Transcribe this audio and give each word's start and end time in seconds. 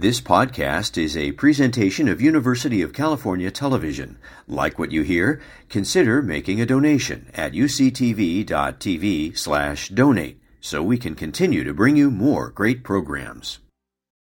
This 0.00 0.18
podcast 0.18 0.96
is 0.96 1.14
a 1.14 1.32
presentation 1.32 2.08
of 2.08 2.22
University 2.22 2.80
of 2.80 2.94
California 2.94 3.50
Television. 3.50 4.16
Like 4.48 4.78
what 4.78 4.92
you 4.92 5.02
hear? 5.02 5.42
Consider 5.68 6.22
making 6.22 6.58
a 6.58 6.64
donation 6.64 7.30
at 7.34 7.52
uctv.tv 7.52 9.36
slash 9.36 9.90
donate 9.90 10.40
so 10.58 10.82
we 10.82 10.96
can 10.96 11.14
continue 11.14 11.64
to 11.64 11.74
bring 11.74 11.96
you 11.96 12.10
more 12.10 12.48
great 12.48 12.82
programs. 12.82 13.58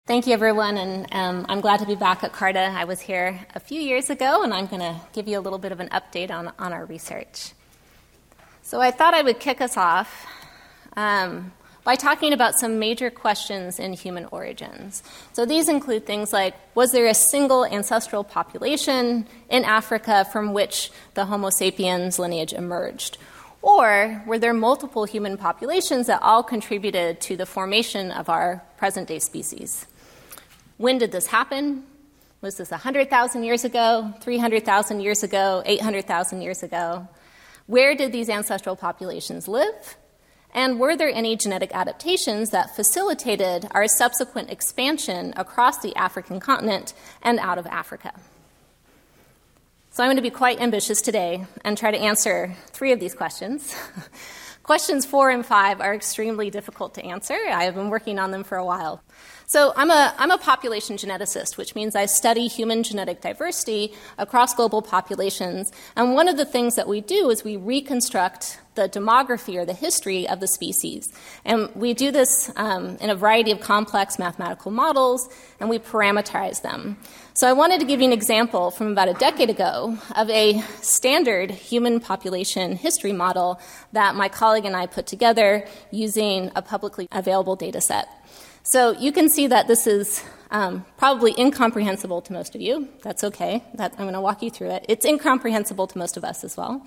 Thank 0.06 0.26
you, 0.26 0.34
everyone, 0.34 0.76
and 0.76 1.06
um, 1.12 1.46
I'm 1.48 1.62
glad 1.62 1.80
to 1.80 1.86
be 1.86 1.94
back 1.94 2.22
at 2.22 2.34
CARTA. 2.34 2.74
I 2.76 2.84
was 2.84 3.00
here 3.00 3.46
a 3.54 3.58
few 3.58 3.80
years 3.80 4.10
ago, 4.10 4.42
and 4.42 4.52
I'm 4.52 4.66
going 4.66 4.82
to 4.82 5.00
give 5.14 5.26
you 5.26 5.38
a 5.38 5.40
little 5.40 5.58
bit 5.58 5.72
of 5.72 5.80
an 5.80 5.88
update 5.88 6.30
on, 6.30 6.52
on 6.58 6.74
our 6.74 6.84
research. 6.84 7.52
So 8.60 8.82
I 8.82 8.90
thought 8.90 9.14
I 9.14 9.22
would 9.22 9.40
kick 9.40 9.62
us 9.62 9.78
off 9.78 10.26
um, 10.94 11.52
by 11.84 11.94
talking 11.94 12.32
about 12.32 12.54
some 12.54 12.78
major 12.78 13.10
questions 13.10 13.78
in 13.78 13.92
human 13.92 14.24
origins. 14.26 15.02
So 15.34 15.44
these 15.44 15.68
include 15.68 16.06
things 16.06 16.32
like 16.32 16.54
was 16.74 16.92
there 16.92 17.06
a 17.06 17.14
single 17.14 17.64
ancestral 17.64 18.24
population 18.24 19.26
in 19.50 19.64
Africa 19.64 20.26
from 20.32 20.54
which 20.54 20.90
the 21.12 21.26
Homo 21.26 21.50
sapiens 21.50 22.18
lineage 22.18 22.52
emerged? 22.52 23.18
Or 23.60 24.22
were 24.26 24.38
there 24.38 24.52
multiple 24.52 25.04
human 25.04 25.36
populations 25.36 26.06
that 26.08 26.22
all 26.22 26.42
contributed 26.42 27.20
to 27.22 27.36
the 27.36 27.46
formation 27.46 28.10
of 28.10 28.28
our 28.28 28.62
present 28.76 29.08
day 29.08 29.18
species? 29.18 29.86
When 30.76 30.98
did 30.98 31.12
this 31.12 31.26
happen? 31.26 31.84
Was 32.40 32.56
this 32.56 32.70
100,000 32.70 33.42
years 33.42 33.64
ago, 33.64 34.12
300,000 34.20 35.00
years 35.00 35.22
ago, 35.22 35.62
800,000 35.64 36.42
years 36.42 36.62
ago? 36.62 37.08
Where 37.66 37.94
did 37.94 38.12
these 38.12 38.28
ancestral 38.28 38.76
populations 38.76 39.48
live? 39.48 39.96
And 40.54 40.78
were 40.78 40.96
there 40.96 41.10
any 41.12 41.36
genetic 41.36 41.74
adaptations 41.74 42.50
that 42.50 42.76
facilitated 42.76 43.66
our 43.72 43.88
subsequent 43.88 44.50
expansion 44.50 45.34
across 45.36 45.78
the 45.78 45.94
African 45.96 46.38
continent 46.38 46.94
and 47.22 47.40
out 47.40 47.58
of 47.58 47.66
Africa? 47.66 48.12
So 49.90 50.02
I'm 50.02 50.08
going 50.08 50.16
to 50.16 50.22
be 50.22 50.30
quite 50.30 50.60
ambitious 50.60 51.00
today 51.00 51.44
and 51.64 51.76
try 51.76 51.90
to 51.90 51.98
answer 51.98 52.54
three 52.68 52.92
of 52.92 53.00
these 53.00 53.14
questions. 53.14 53.74
Questions 54.64 55.04
four 55.04 55.28
and 55.28 55.44
five 55.44 55.82
are 55.82 55.94
extremely 55.94 56.48
difficult 56.48 56.94
to 56.94 57.04
answer. 57.04 57.34
I 57.34 57.64
have 57.64 57.74
been 57.74 57.90
working 57.90 58.18
on 58.18 58.30
them 58.30 58.44
for 58.44 58.56
a 58.56 58.64
while. 58.64 59.02
So 59.46 59.72
I'm 59.76 59.90
a, 59.90 60.14
I'm 60.18 60.30
a 60.30 60.38
population 60.38 60.96
geneticist, 60.96 61.56
which 61.56 61.74
means 61.74 61.94
I 61.94 62.06
study 62.06 62.46
human 62.46 62.82
genetic 62.82 63.20
diversity 63.20 63.92
across 64.16 64.54
global 64.54 64.80
populations. 64.80 65.70
And 65.96 66.14
one 66.14 66.28
of 66.28 66.36
the 66.36 66.46
things 66.46 66.76
that 66.76 66.88
we 66.88 67.00
do 67.00 67.28
is 67.30 67.44
we 67.44 67.56
reconstruct 67.56 68.58
the 68.74 68.88
demography 68.88 69.56
or 69.56 69.64
the 69.64 69.74
history 69.74 70.28
of 70.28 70.40
the 70.40 70.48
species. 70.48 71.12
And 71.44 71.68
we 71.76 71.94
do 71.94 72.10
this 72.10 72.50
um, 72.56 72.96
in 73.00 73.10
a 73.10 73.14
variety 73.14 73.52
of 73.52 73.60
complex 73.60 74.18
mathematical 74.18 74.72
models, 74.72 75.28
and 75.60 75.68
we 75.68 75.78
parameterize 75.78 76.62
them. 76.62 76.96
So 77.34 77.48
I 77.48 77.52
wanted 77.52 77.80
to 77.80 77.86
give 77.86 78.00
you 78.00 78.06
an 78.06 78.12
example 78.12 78.70
from 78.70 78.92
about 78.92 79.08
a 79.08 79.14
decade 79.14 79.50
ago 79.50 79.96
of 80.16 80.28
a 80.30 80.60
standard 80.80 81.50
human 81.50 82.00
population 82.00 82.76
history 82.76 83.12
model 83.12 83.60
that 83.92 84.14
my 84.16 84.28
colleague 84.28 84.64
and 84.64 84.74
I 84.74 84.86
put 84.86 85.06
together 85.06 85.66
using 85.90 86.50
a 86.56 86.62
publicly 86.62 87.08
available 87.12 87.56
data 87.56 87.80
set. 87.80 88.08
So 88.66 88.92
you 88.92 89.12
can 89.12 89.28
see 89.28 89.46
that 89.48 89.68
this 89.68 89.86
is 89.86 90.24
um, 90.50 90.86
probably 90.96 91.34
incomprehensible 91.38 92.22
to 92.22 92.32
most 92.32 92.54
of 92.54 92.62
you. 92.62 92.88
That's 93.02 93.22
okay. 93.22 93.62
That, 93.74 93.92
I'm 93.92 94.06
going 94.06 94.14
to 94.14 94.22
walk 94.22 94.42
you 94.42 94.50
through 94.50 94.70
it. 94.70 94.86
It's 94.88 95.04
incomprehensible 95.04 95.86
to 95.88 95.98
most 95.98 96.16
of 96.16 96.24
us 96.24 96.44
as 96.44 96.56
well. 96.56 96.84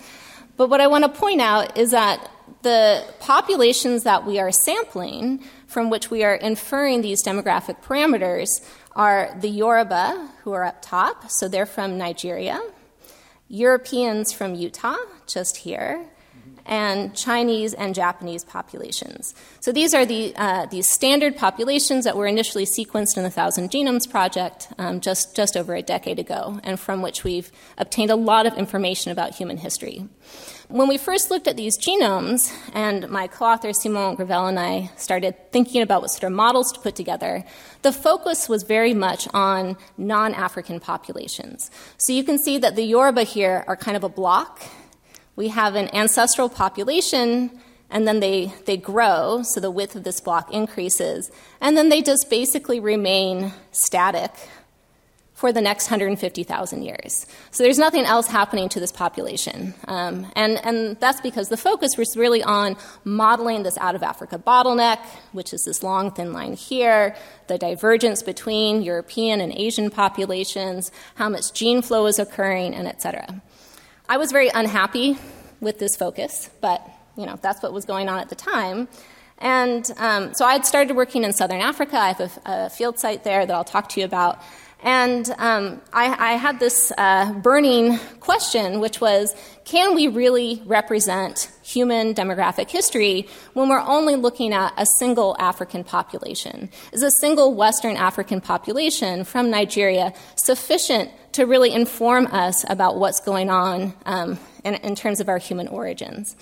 But 0.57 0.71
what 0.71 0.81
I 0.81 0.87
want 0.87 1.03
to 1.03 1.09
point 1.09 1.39
out 1.39 1.77
is 1.77 1.91
that 1.91 2.31
the 2.63 3.05
populations 3.19 4.03
that 4.03 4.25
we 4.25 4.39
are 4.39 4.51
sampling, 4.51 5.43
from 5.67 5.91
which 5.91 6.09
we 6.09 6.23
are 6.23 6.33
inferring 6.33 7.01
these 7.01 7.23
demographic 7.23 7.83
parameters, 7.83 8.65
are 8.95 9.37
the 9.39 9.49
Yoruba, 9.49 10.29
who 10.43 10.53
are 10.53 10.63
up 10.63 10.81
top, 10.81 11.29
so 11.29 11.47
they're 11.47 11.67
from 11.67 11.95
Nigeria, 11.99 12.59
Europeans 13.49 14.33
from 14.33 14.55
Utah, 14.55 14.97
just 15.27 15.57
here, 15.57 16.07
and 16.67 17.15
Chinese 17.15 17.73
and 17.73 17.95
Japanese 17.95 18.43
populations. 18.43 19.33
So 19.61 19.71
these 19.71 19.93
are 19.93 20.05
the 20.05 20.35
uh, 20.35 20.65
these 20.67 20.89
standard 20.89 21.37
populations 21.37 22.03
that 22.03 22.15
were 22.15 22.27
initially 22.27 22.65
sequenced 22.65 23.17
in 23.17 23.23
the 23.23 23.31
Thousand 23.31 23.71
Genomes 23.71 24.09
Project 24.09 24.67
um, 24.77 24.99
just 25.01 25.35
just 25.35 25.57
over 25.57 25.73
a 25.73 25.81
decade 25.81 26.19
ago, 26.19 26.59
and 26.63 26.79
from 26.79 27.01
which 27.01 27.23
we've 27.23 27.51
obtained 27.77 28.11
a 28.11 28.15
lot 28.15 28.45
of 28.45 28.53
information 28.57 29.11
about 29.11 29.33
human 29.35 29.57
history. 29.57 30.07
When 30.69 30.89
we 30.89 30.97
first 30.97 31.31
looked 31.31 31.47
at 31.47 31.55
these 31.55 31.77
genomes, 31.77 32.53
and 32.73 33.07
my 33.09 33.27
co-author 33.27 33.71
Simon 33.71 34.15
Gravel 34.15 34.47
and 34.47 34.59
I 34.59 34.91
started 34.97 35.33
thinking 35.53 35.81
about 35.81 36.01
what 36.01 36.11
sort 36.11 36.25
of 36.25 36.33
models 36.33 36.73
to 36.73 36.81
put 36.81 36.93
together, 36.93 37.45
the 37.83 37.93
focus 37.93 38.49
was 38.49 38.63
very 38.63 38.93
much 38.93 39.29
on 39.33 39.77
non-African 39.97 40.81
populations. 40.81 41.71
So 41.97 42.11
you 42.11 42.25
can 42.25 42.37
see 42.37 42.57
that 42.57 42.75
the 42.75 42.83
Yoruba 42.83 43.23
here 43.23 43.63
are 43.65 43.77
kind 43.77 43.95
of 43.95 44.03
a 44.03 44.09
block 44.09 44.61
we 45.37 45.47
have 45.49 45.75
an 45.75 45.87
ancestral 45.95 46.49
population, 46.49 47.51
and 47.89 48.05
then 48.05 48.19
they, 48.19 48.51
they 48.65 48.75
grow, 48.75 49.43
so 49.43 49.61
the 49.61 49.71
width 49.71 49.95
of 49.95 50.03
this 50.03 50.19
block 50.19 50.51
increases, 50.53 51.31
and 51.61 51.77
then 51.77 51.87
they 51.87 52.01
just 52.01 52.29
basically 52.29 52.81
remain 52.81 53.53
static 53.71 54.31
for 55.37 55.53
the 55.53 55.61
next 55.61 55.85
150,000 55.85 56.81
years. 56.81 57.27
So 57.51 57.63
there's 57.63 57.77
nothing 57.77 58.05
else 58.05 58.25
happening 58.25 58.69
to 58.69 58.79
this 58.79 58.91
population. 58.91 59.75
Um, 59.87 60.25
and, 60.35 60.59
and 60.65 60.99
that's 60.99 61.21
because 61.21 61.49
the 61.49 61.57
focus 61.57 61.95
was 61.95 62.17
really 62.17 62.41
on 62.41 62.75
modeling 63.03 63.61
this 63.61 63.77
out 63.77 63.93
of 63.93 64.01
Africa 64.01 64.39
bottleneck, 64.39 64.97
which 65.33 65.53
is 65.53 65.61
this 65.63 65.83
long, 65.83 66.09
thin 66.09 66.33
line 66.33 66.53
here, 66.53 67.15
the 67.45 67.59
divergence 67.59 68.23
between 68.23 68.81
European 68.81 69.39
and 69.39 69.53
Asian 69.53 69.91
populations, 69.91 70.91
how 71.13 71.29
much 71.29 71.53
gene 71.53 71.83
flow 71.83 72.07
is 72.07 72.17
occurring, 72.17 72.73
and 72.73 72.87
et 72.87 72.99
cetera. 72.99 73.39
I 74.09 74.17
was 74.17 74.31
very 74.31 74.47
unhappy 74.47 75.17
with 75.59 75.79
this 75.79 75.97
focus, 75.97 76.49
but 76.61 76.81
you 77.17 77.25
know 77.25 77.37
that's 77.41 77.61
what 77.61 77.73
was 77.73 77.83
going 77.83 78.07
on 78.07 78.19
at 78.19 78.29
the 78.29 78.35
time. 78.35 78.87
And 79.39 79.89
um, 79.97 80.33
so 80.33 80.45
I 80.45 80.53
had 80.53 80.65
started 80.65 80.95
working 80.95 81.23
in 81.23 81.33
Southern 81.33 81.61
Africa. 81.61 81.97
I 81.97 82.07
have 82.13 82.19
a, 82.21 82.31
a, 82.45 82.69
field 82.69 82.97
site 82.99 83.23
there 83.23 83.45
that 83.45 83.53
I'll 83.53 83.63
talk 83.63 83.89
to 83.89 83.99
you 83.99 84.05
about. 84.05 84.41
And 84.81 85.29
um, 85.37 85.81
I, 85.91 86.33
I, 86.33 86.37
had 86.37 86.59
this 86.59 86.91
uh, 86.97 87.33
burning 87.33 87.97
question, 88.19 88.79
which 88.79 89.01
was 89.01 89.35
can 89.65 89.95
we 89.95 90.07
really 90.07 90.61
represent 90.65 91.51
human 91.63 92.13
demographic 92.13 92.69
history 92.69 93.27
when 93.53 93.69
we're 93.69 93.81
only 93.81 94.15
looking 94.15 94.53
at 94.53 94.73
a 94.77 94.85
single 94.85 95.35
African 95.39 95.83
population? 95.83 96.69
Is 96.93 97.03
a 97.03 97.11
single 97.11 97.53
Western 97.55 97.97
African 97.97 98.39
population 98.39 99.23
from 99.23 99.49
Nigeria 99.49 100.13
sufficient 100.35 101.11
to 101.37 101.45
really 101.45 101.71
inform 101.71 102.25
us 102.27 102.65
about 102.67 102.97
what's 102.97 103.19
going 103.19 103.51
on 103.51 103.93
um, 104.07 104.39
in, 104.63 104.73
in 104.75 104.95
terms 104.95 105.19
of 105.19 105.29
our 105.29 105.37
human 105.37 105.67
origins? 105.67 106.35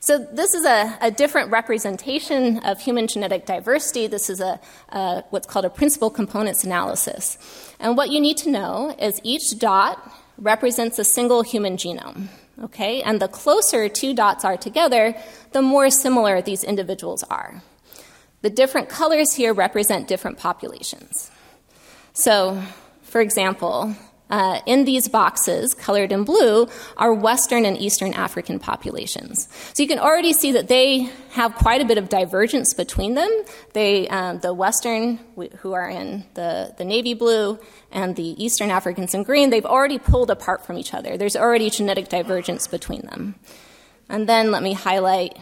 So, 0.00 0.18
this 0.18 0.54
is 0.54 0.64
a, 0.64 0.96
a, 1.02 1.10
different 1.10 1.50
representation 1.50 2.58
of 2.58 2.80
human 2.80 3.08
genetic 3.08 3.44
diversity. 3.44 4.06
This 4.06 4.30
is 4.30 4.40
a, 4.40 4.58
a, 4.90 5.22
what's 5.30 5.46
called 5.46 5.66
a 5.66 5.70
principal 5.70 6.08
components 6.08 6.64
analysis. 6.64 7.36
And 7.78 7.94
what 7.96 8.10
you 8.10 8.20
need 8.20 8.38
to 8.38 8.50
know 8.50 8.96
is 8.98 9.20
each 9.22 9.58
dot 9.58 10.10
represents 10.38 10.98
a 10.98 11.04
single 11.04 11.42
human 11.42 11.76
genome. 11.76 12.28
Okay? 12.62 13.02
And 13.02 13.20
the 13.20 13.28
closer 13.28 13.88
two 13.88 14.14
dots 14.14 14.46
are 14.46 14.56
together, 14.56 15.14
the 15.52 15.60
more 15.60 15.90
similar 15.90 16.40
these 16.40 16.64
individuals 16.64 17.22
are. 17.24 17.62
The 18.40 18.50
different 18.50 18.88
colors 18.88 19.34
here 19.34 19.52
represent 19.52 20.08
different 20.08 20.38
populations. 20.38 21.30
So, 22.14 22.62
for 23.02 23.20
example, 23.20 23.94
uh, 24.30 24.60
in 24.66 24.84
these 24.84 25.08
boxes, 25.08 25.74
colored 25.74 26.12
in 26.12 26.24
blue, 26.24 26.68
are 26.96 27.12
Western 27.12 27.64
and 27.64 27.76
Eastern 27.78 28.12
African 28.14 28.58
populations. 28.58 29.48
So 29.74 29.82
you 29.82 29.88
can 29.88 29.98
already 29.98 30.32
see 30.32 30.52
that 30.52 30.68
they 30.68 31.10
have 31.30 31.54
quite 31.54 31.80
a 31.80 31.84
bit 31.84 31.98
of 31.98 32.08
divergence 32.08 32.74
between 32.74 33.14
them. 33.14 33.30
They, 33.72 34.08
um, 34.08 34.40
the 34.40 34.52
Western, 34.52 35.18
who 35.58 35.72
are 35.72 35.88
in 35.88 36.24
the, 36.34 36.74
the 36.76 36.84
navy 36.84 37.14
blue, 37.14 37.58
and 37.90 38.16
the 38.16 38.42
Eastern 38.42 38.70
Africans 38.70 39.14
in 39.14 39.22
green, 39.22 39.50
they've 39.50 39.64
already 39.64 39.98
pulled 39.98 40.30
apart 40.30 40.66
from 40.66 40.76
each 40.76 40.92
other. 40.92 41.16
There's 41.16 41.36
already 41.36 41.70
genetic 41.70 42.08
divergence 42.08 42.66
between 42.66 43.02
them. 43.02 43.36
And 44.08 44.28
then 44.28 44.50
let 44.50 44.62
me 44.62 44.72
highlight 44.74 45.38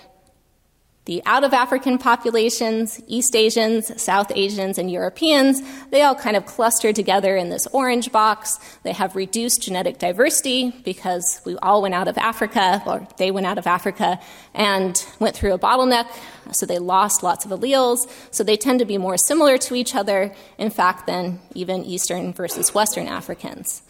the 1.06 1.23
out 1.25 1.44
of 1.44 1.55
African 1.55 1.99
populations, 1.99 3.00
East 3.06 3.37
Asians, 3.37 4.03
South 4.03 4.32
Asians, 4.35 4.76
and 4.76 4.91
Europeans, 4.91 5.62
they 5.91 6.03
all 6.03 6.17
kind 6.17 6.37
of 6.37 6.47
cluster 6.47 6.93
together 6.93 7.37
in 7.37 7.49
this 7.49 7.67
orange 7.69 8.11
box. 8.11 8.58
They 8.82 8.93
have 8.93 9.14
reduced 9.14 9.62
genetic 9.62 9.99
diversity 9.99 10.73
because 10.85 11.41
we 11.47 11.56
all 11.58 11.81
went 11.81 11.94
out 11.94 12.08
of 12.08 12.19
Africa, 12.19 12.82
or 12.85 13.06
they 13.19 13.31
went 13.31 13.47
out 13.47 13.56
of 13.56 13.69
Africa 13.69 14.19
and 14.53 15.06
went 15.20 15.37
through 15.37 15.55
a 15.55 15.58
bottleneck, 15.61 16.06
so 16.50 16.67
they 16.67 16.81
lost 16.81 17.23
lots 17.23 17.44
of 17.44 17.52
alleles. 17.52 18.11
So 18.32 18.43
they 18.43 18.56
tend 18.56 18.81
to 18.81 18.85
be 18.85 18.99
more 18.99 19.17
similar 19.17 19.59
to 19.59 19.76
each 19.76 19.94
other, 19.94 20.35
in 20.59 20.70
fact, 20.70 21.06
than 21.06 21.38
even 21.55 21.85
Eastern 21.85 22.32
versus 22.32 22.75
Western 22.75 23.06
Africans. 23.06 23.82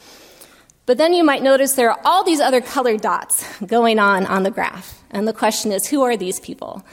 But 0.85 0.99
then 0.99 1.15
you 1.15 1.25
might 1.25 1.43
notice 1.43 1.73
there 1.73 1.91
are 1.91 2.01
all 2.05 2.25
these 2.25 2.41
other 2.41 2.61
colored 2.61 3.01
dots 3.01 3.45
going 3.61 3.99
on 3.99 4.27
on 4.27 4.43
the 4.43 4.51
graph. 4.51 5.03
And 5.11 5.27
the 5.27 5.33
question 5.33 5.73
is 5.73 5.87
who 5.87 6.03
are 6.03 6.17
these 6.17 6.39
people? 6.41 6.85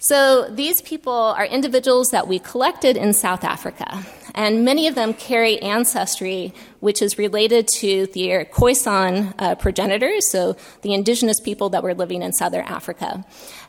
So 0.00 0.48
these 0.48 0.80
people 0.82 1.12
are 1.12 1.44
individuals 1.44 2.10
that 2.10 2.28
we 2.28 2.38
collected 2.38 2.96
in 2.96 3.12
South 3.12 3.42
Africa, 3.42 4.06
and 4.32 4.64
many 4.64 4.86
of 4.86 4.94
them 4.94 5.12
carry 5.12 5.60
ancestry 5.60 6.54
which 6.78 7.02
is 7.02 7.18
related 7.18 7.66
to 7.66 8.06
their 8.14 8.44
Khoisan 8.44 9.34
uh, 9.40 9.56
progenitors, 9.56 10.30
so 10.30 10.56
the 10.82 10.94
indigenous 10.94 11.40
people 11.40 11.70
that 11.70 11.82
were 11.82 11.94
living 11.94 12.22
in 12.22 12.32
southern 12.32 12.64
Africa. 12.64 13.24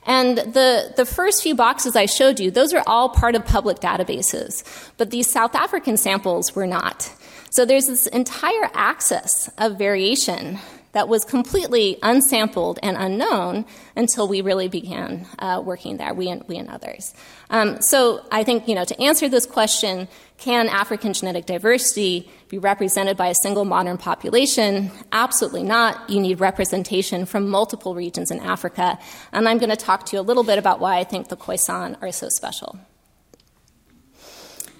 And 0.05 0.37
the, 0.37 0.93
the 0.95 1.05
first 1.05 1.41
few 1.41 1.55
boxes 1.55 1.95
I 1.95 2.05
showed 2.05 2.39
you, 2.39 2.51
those 2.51 2.73
are 2.73 2.83
all 2.85 3.09
part 3.09 3.33
of 3.33 3.43
public 3.43 3.79
databases, 3.79 4.63
but 4.97 5.09
these 5.09 5.27
South 5.27 5.55
African 5.55 5.97
samples 5.97 6.55
were 6.55 6.67
not. 6.67 7.11
So 7.49 7.65
there's 7.65 7.87
this 7.87 8.05
entire 8.05 8.69
axis 8.75 9.49
of 9.57 9.79
variation 9.79 10.59
that 10.91 11.07
was 11.07 11.23
completely 11.23 11.97
unsampled 12.01 12.79
and 12.81 12.97
unknown 12.97 13.65
until 13.95 14.27
we 14.27 14.41
really 14.41 14.67
began 14.67 15.27
uh, 15.37 15.61
working 15.63 15.97
there, 15.97 16.13
we 16.13 16.29
and, 16.29 16.43
we 16.47 16.57
and 16.57 16.69
others. 16.69 17.13
Um, 17.49 17.81
so 17.81 18.25
I 18.31 18.43
think, 18.43 18.67
you 18.67 18.75
know, 18.75 18.85
to 18.85 18.99
answer 19.01 19.29
this 19.29 19.45
question, 19.45 20.07
can 20.37 20.67
African 20.67 21.13
genetic 21.13 21.45
diversity 21.45 22.29
be 22.47 22.57
represented 22.57 23.17
by 23.17 23.27
a 23.27 23.35
single 23.35 23.65
modern 23.65 23.97
population? 23.97 24.89
Absolutely 25.11 25.63
not. 25.63 26.09
You 26.09 26.19
need 26.19 26.39
representation 26.39 27.25
from 27.25 27.49
multiple 27.49 27.93
regions 27.93 28.31
in 28.31 28.39
Africa. 28.39 28.97
And 29.31 29.47
I'm 29.47 29.57
going 29.57 29.69
to 29.69 29.75
talk 29.75 30.05
to 30.07 30.15
you 30.15 30.21
a 30.21 30.23
little 30.23 30.43
bit 30.43 30.57
about 30.57 30.79
why 30.79 30.97
I 30.97 31.03
think 31.03 31.27
the 31.27 31.37
Khoisan 31.37 32.01
are 32.01 32.11
so 32.11 32.29
special. 32.29 32.79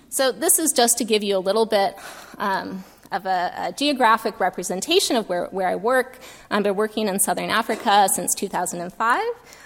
So 0.10 0.32
this 0.32 0.58
is 0.58 0.72
just 0.72 0.98
to 0.98 1.06
give 1.06 1.24
you 1.24 1.38
a 1.38 1.40
little 1.40 1.68
bit 1.68 1.96
um, 2.40 2.84
of 3.12 3.26
a, 3.26 3.54
a, 3.58 3.72
geographic 3.74 4.40
representation 4.40 5.16
of 5.16 5.28
where, 5.30 5.46
where 5.48 5.68
I 5.68 5.76
work. 5.76 6.20
I've 6.52 6.64
been 6.64 6.76
working 6.76 7.08
in 7.08 7.20
southern 7.20 7.50
Africa 7.50 8.08
since 8.14 8.34
2005 8.36 9.22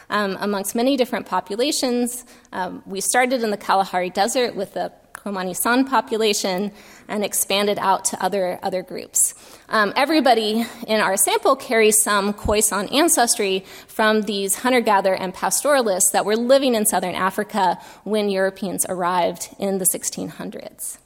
um, 0.10 0.38
amongst 0.40 0.75
many 0.75 0.95
different 0.98 1.25
populations. 1.25 2.25
Um, 2.51 2.84
we 2.86 3.01
started 3.01 3.44
in 3.44 3.51
the 3.51 3.57
Kalahari 3.57 4.10
Desert 4.10 4.56
with 4.56 4.74
the 4.74 4.92
Khomani 5.13 5.56
San 5.56 5.86
population 5.86 6.72
and 7.07 7.24
expanded 7.24 7.78
out 7.80 8.06
to 8.06 8.24
other, 8.24 8.60
other 8.62 8.81
groups. 8.81 9.34
Um, 9.69 9.94
everybody 9.95 10.66
in 10.88 11.00
our 11.00 11.18
sample 11.18 11.56
carries 11.56 12.01
some 12.01 12.34
Khoisan 12.34 12.94
ancestry 12.94 13.66
from 13.88 14.24
these 14.24 14.56
hunter 14.56 14.81
gatherer 14.81 15.16
and 15.16 15.34
pastoralists 15.34 16.12
that 16.12 16.25
were 16.25 16.36
living 16.36 16.75
in 16.75 16.86
southern 16.86 17.16
Africa 17.16 17.80
when 18.04 18.30
Europeans 18.30 18.86
arrived 18.90 19.50
in 19.60 19.78
the 19.78 19.86
1600s. 19.86 20.98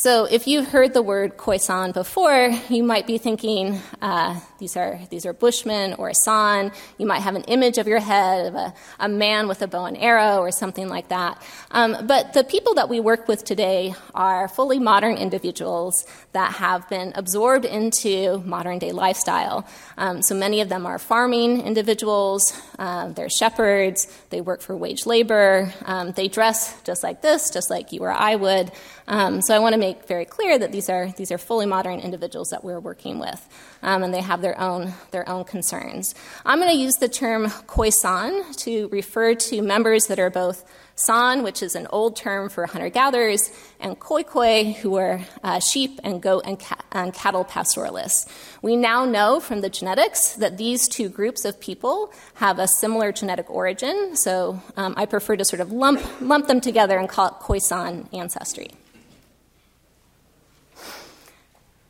So, 0.00 0.26
if 0.26 0.46
you've 0.46 0.68
heard 0.68 0.94
the 0.94 1.02
word 1.02 1.36
Khoisan 1.36 1.92
before, 1.92 2.50
you 2.68 2.84
might 2.84 3.04
be 3.04 3.18
thinking 3.18 3.80
uh, 4.00 4.38
these 4.60 4.76
are 4.76 5.00
these 5.10 5.26
are 5.26 5.32
Bushmen 5.32 5.94
or 5.94 6.14
San. 6.14 6.70
You 6.98 7.06
might 7.06 7.22
have 7.22 7.34
an 7.34 7.42
image 7.48 7.78
of 7.78 7.88
your 7.88 7.98
head 7.98 8.46
of 8.46 8.54
a, 8.54 8.74
a 9.00 9.08
man 9.08 9.48
with 9.48 9.60
a 9.60 9.66
bow 9.66 9.86
and 9.86 9.98
arrow 9.98 10.38
or 10.38 10.52
something 10.52 10.88
like 10.88 11.08
that. 11.08 11.42
Um, 11.72 12.06
but 12.06 12.32
the 12.32 12.44
people 12.44 12.74
that 12.74 12.88
we 12.88 13.00
work 13.00 13.26
with 13.26 13.42
today 13.42 13.92
are 14.14 14.46
fully 14.46 14.78
modern 14.78 15.16
individuals 15.16 16.06
that 16.30 16.54
have 16.54 16.88
been 16.88 17.12
absorbed 17.16 17.64
into 17.64 18.38
modern 18.44 18.78
day 18.78 18.92
lifestyle. 18.92 19.66
Um, 19.96 20.22
so 20.22 20.36
many 20.36 20.60
of 20.60 20.68
them 20.68 20.86
are 20.86 21.00
farming 21.00 21.62
individuals. 21.62 22.52
Uh, 22.78 23.08
they're 23.08 23.28
shepherds. 23.28 24.06
They 24.30 24.40
work 24.42 24.60
for 24.60 24.76
wage 24.76 25.06
labor. 25.06 25.72
Um, 25.84 26.12
they 26.12 26.28
dress 26.28 26.80
just 26.82 27.02
like 27.02 27.20
this, 27.20 27.50
just 27.50 27.68
like 27.68 27.90
you 27.90 28.02
or 28.02 28.12
I 28.12 28.36
would. 28.36 28.70
Um, 29.08 29.40
so 29.40 29.54
I 29.54 29.58
want 29.58 29.72
to 29.72 29.78
make 29.78 30.06
very 30.06 30.26
clear 30.26 30.58
that 30.58 30.70
these 30.70 30.90
are 30.90 31.10
these 31.16 31.32
are 31.32 31.38
fully 31.38 31.64
modern 31.64 31.98
individuals 31.98 32.50
that 32.50 32.62
we're 32.62 32.78
working 32.78 33.18
with, 33.18 33.48
um, 33.82 34.02
and 34.02 34.12
they 34.12 34.20
have 34.20 34.42
their 34.42 34.60
own 34.60 34.92
their 35.12 35.26
own 35.26 35.44
concerns. 35.44 36.14
I'm 36.44 36.58
going 36.58 36.70
to 36.70 36.76
use 36.76 36.96
the 36.96 37.08
term 37.08 37.46
Khoisan 37.46 38.54
to 38.64 38.88
refer 38.88 39.34
to 39.34 39.62
members 39.62 40.08
that 40.08 40.18
are 40.18 40.28
both 40.28 40.62
San, 40.94 41.42
which 41.42 41.62
is 41.62 41.74
an 41.74 41.86
old 41.90 42.16
term 42.16 42.50
for 42.50 42.66
hunter 42.66 42.90
gatherers, 42.90 43.50
and 43.80 43.98
Khoikhoi, 43.98 44.74
who 44.74 44.96
are 44.96 45.20
uh, 45.42 45.58
sheep 45.60 46.00
and 46.04 46.20
goat 46.20 46.42
and, 46.44 46.60
ca- 46.60 46.84
and, 46.92 47.14
cattle 47.14 47.44
pastoralists. 47.44 48.26
We 48.62 48.76
now 48.76 49.04
know 49.04 49.40
from 49.40 49.60
the 49.62 49.70
genetics 49.70 50.34
that 50.34 50.58
these 50.58 50.86
two 50.88 51.08
groups 51.08 51.44
of 51.44 51.60
people 51.60 52.12
have 52.34 52.58
a 52.58 52.66
similar 52.66 53.12
genetic 53.12 53.48
origin, 53.48 54.16
so 54.16 54.60
um, 54.76 54.94
I 54.96 55.06
prefer 55.06 55.36
to 55.36 55.44
sort 55.44 55.60
of 55.60 55.72
lump, 55.72 56.02
lump 56.20 56.48
them 56.48 56.60
together 56.60 56.98
and 56.98 57.08
call 57.08 57.28
it 57.28 57.34
Khoisan 57.34 58.12
ancestry. 58.12 58.72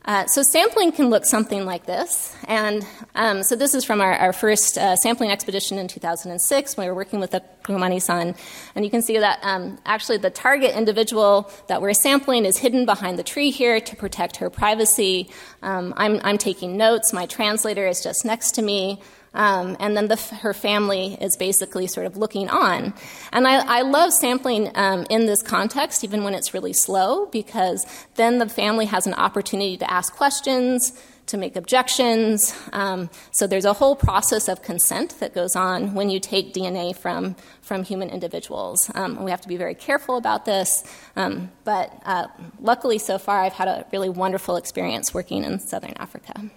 Uh, 0.05 0.25
so 0.27 0.41
sampling 0.41 0.91
can 0.91 1.09
look 1.09 1.25
something 1.25 1.65
like 1.65 1.85
this. 1.85 2.33
And 2.47 2.85
um, 3.15 3.43
so 3.43 3.55
this 3.55 3.73
is 3.73 3.83
from 3.83 3.99
our, 3.99 4.13
our 4.13 4.33
first 4.33 4.77
uh, 4.77 4.95
sampling 4.95 5.29
expedition 5.29 5.77
in 5.77 5.87
2006 5.87 6.77
when 6.77 6.85
we 6.85 6.89
were 6.89 6.95
working 6.95 7.19
with 7.19 7.31
the 7.31 7.43
Khomani-San. 7.63 8.33
And 8.75 8.85
you 8.85 8.89
can 8.89 9.01
see 9.01 9.19
that 9.19 9.39
um, 9.43 9.77
actually 9.85 10.17
the 10.17 10.29
target 10.29 10.75
individual 10.75 11.51
that 11.67 11.81
we're 11.81 11.93
sampling 11.93 12.45
is 12.45 12.57
hidden 12.57 12.85
behind 12.85 13.19
the 13.19 13.23
tree 13.23 13.51
here 13.51 13.81
to 13.81 13.95
protect 13.95 14.37
her 14.37 14.49
privacy. 14.49 15.29
Um, 15.61 15.93
I'm, 15.97 16.21
I'm 16.23 16.37
taking 16.37 16.77
notes. 16.77 17.11
My 17.11 17.25
translator 17.25 17.85
is 17.85 18.01
just 18.01 18.23
next 18.23 18.51
to 18.55 18.61
me. 18.61 19.01
Um, 19.33 19.77
and 19.79 19.95
then 19.95 20.07
the, 20.07 20.15
her 20.15 20.53
family 20.53 21.17
is 21.21 21.37
basically 21.37 21.87
sort 21.87 22.05
of 22.07 22.17
looking 22.17 22.49
on. 22.49 22.93
And 23.31 23.47
I, 23.47 23.79
I 23.79 23.81
love 23.83 24.11
sampling 24.11 24.71
um, 24.75 25.05
in 25.09 25.25
this 25.25 25.41
context, 25.41 26.03
even 26.03 26.23
when 26.23 26.33
it's 26.33 26.53
really 26.53 26.73
slow, 26.73 27.27
because 27.27 27.85
then 28.15 28.39
the 28.39 28.49
family 28.49 28.85
has 28.85 29.05
an 29.05 29.13
opportunity 29.13 29.77
to 29.77 29.91
ask 29.91 30.15
questions, 30.15 30.93
to 31.29 31.37
make 31.37 31.55
objections. 31.55 32.55
Um, 32.73 33.09
so 33.31 33.45
there's 33.45 33.65
a 33.65 33.73
whole 33.73 33.95
process 33.95 34.47
of 34.47 34.63
consent 34.63 35.19
that 35.19 35.35
goes 35.35 35.55
on 35.55 35.93
when 35.93 36.09
you 36.09 36.19
take 36.19 36.53
DNA 36.53 36.95
from, 36.95 37.35
from 37.61 37.83
human 37.83 38.09
individuals. 38.09 38.89
Um, 38.95 39.23
we 39.23 39.29
have 39.29 39.41
to 39.41 39.47
be 39.47 39.57
very 39.57 39.75
careful 39.75 40.17
about 40.17 40.45
this. 40.45 40.83
Um, 41.15 41.51
but 41.65 41.93
uh, 42.03 42.27
luckily, 42.59 42.97
so 42.97 43.19
far, 43.19 43.41
I've 43.41 43.53
had 43.53 43.67
a 43.67 43.85
really 43.91 44.09
wonderful 44.09 44.55
experience 44.55 45.13
working 45.13 45.43
in 45.43 45.59
southern 45.59 45.93
Africa. 45.97 46.49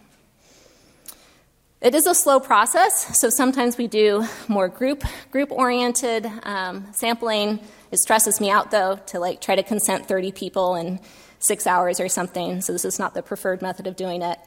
It 1.83 1.97
is 1.97 2.07
a 2.07 2.15
slow 2.15 2.39
process, 2.39 3.19
so 3.19 3.29
sometimes 3.29 3.77
we 3.77 3.89
do 3.89 4.25
more 4.47 4.69
group 4.69 5.03
group 5.33 5.51
oriented 5.51 6.25
um, 6.45 6.87
sampling. 6.93 7.59
It 7.91 7.99
stresses 7.99 8.41
me 8.41 8.51
out 8.51 8.71
though 8.71 9.01
to 9.07 9.19
like 9.19 9.41
try 9.41 9.57
to 9.57 9.65
consent 9.65 10.07
30 10.07 10.31
people 10.31 10.77
in 10.77 11.01
six 11.41 11.67
hours 11.67 11.99
or 11.99 12.09
something. 12.09 12.61
So 12.61 12.73
this 12.73 12.85
is 12.85 13.01
not 13.01 13.15
the 13.15 13.23
preferred 13.23 13.63
method 13.63 13.89
of 13.89 13.97
doing 13.97 14.23
it. 14.23 14.39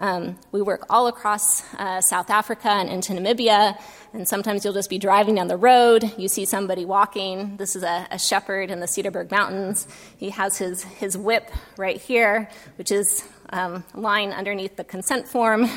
Um, 0.00 0.40
we 0.50 0.60
work 0.60 0.86
all 0.90 1.06
across 1.06 1.62
uh, 1.74 2.00
South 2.00 2.30
Africa 2.30 2.70
and 2.70 2.88
into 2.88 3.12
Namibia, 3.12 3.80
and 4.12 4.26
sometimes 4.26 4.64
you'll 4.64 4.74
just 4.74 4.90
be 4.90 4.98
driving 4.98 5.36
down 5.36 5.46
the 5.46 5.56
road. 5.56 6.12
You 6.18 6.26
see 6.26 6.44
somebody 6.44 6.84
walking. 6.84 7.58
This 7.58 7.76
is 7.76 7.84
a, 7.84 8.08
a 8.10 8.18
shepherd 8.18 8.72
in 8.72 8.80
the 8.80 8.86
Cederberg 8.86 9.30
Mountains. 9.30 9.86
He 10.16 10.30
has 10.30 10.58
his, 10.58 10.82
his 10.82 11.16
whip 11.16 11.48
right 11.76 12.00
here, 12.00 12.50
which 12.76 12.90
is 12.90 13.24
um, 13.52 13.84
line 13.94 14.30
underneath 14.30 14.76
the 14.76 14.84
consent 14.84 15.28
form, 15.28 15.68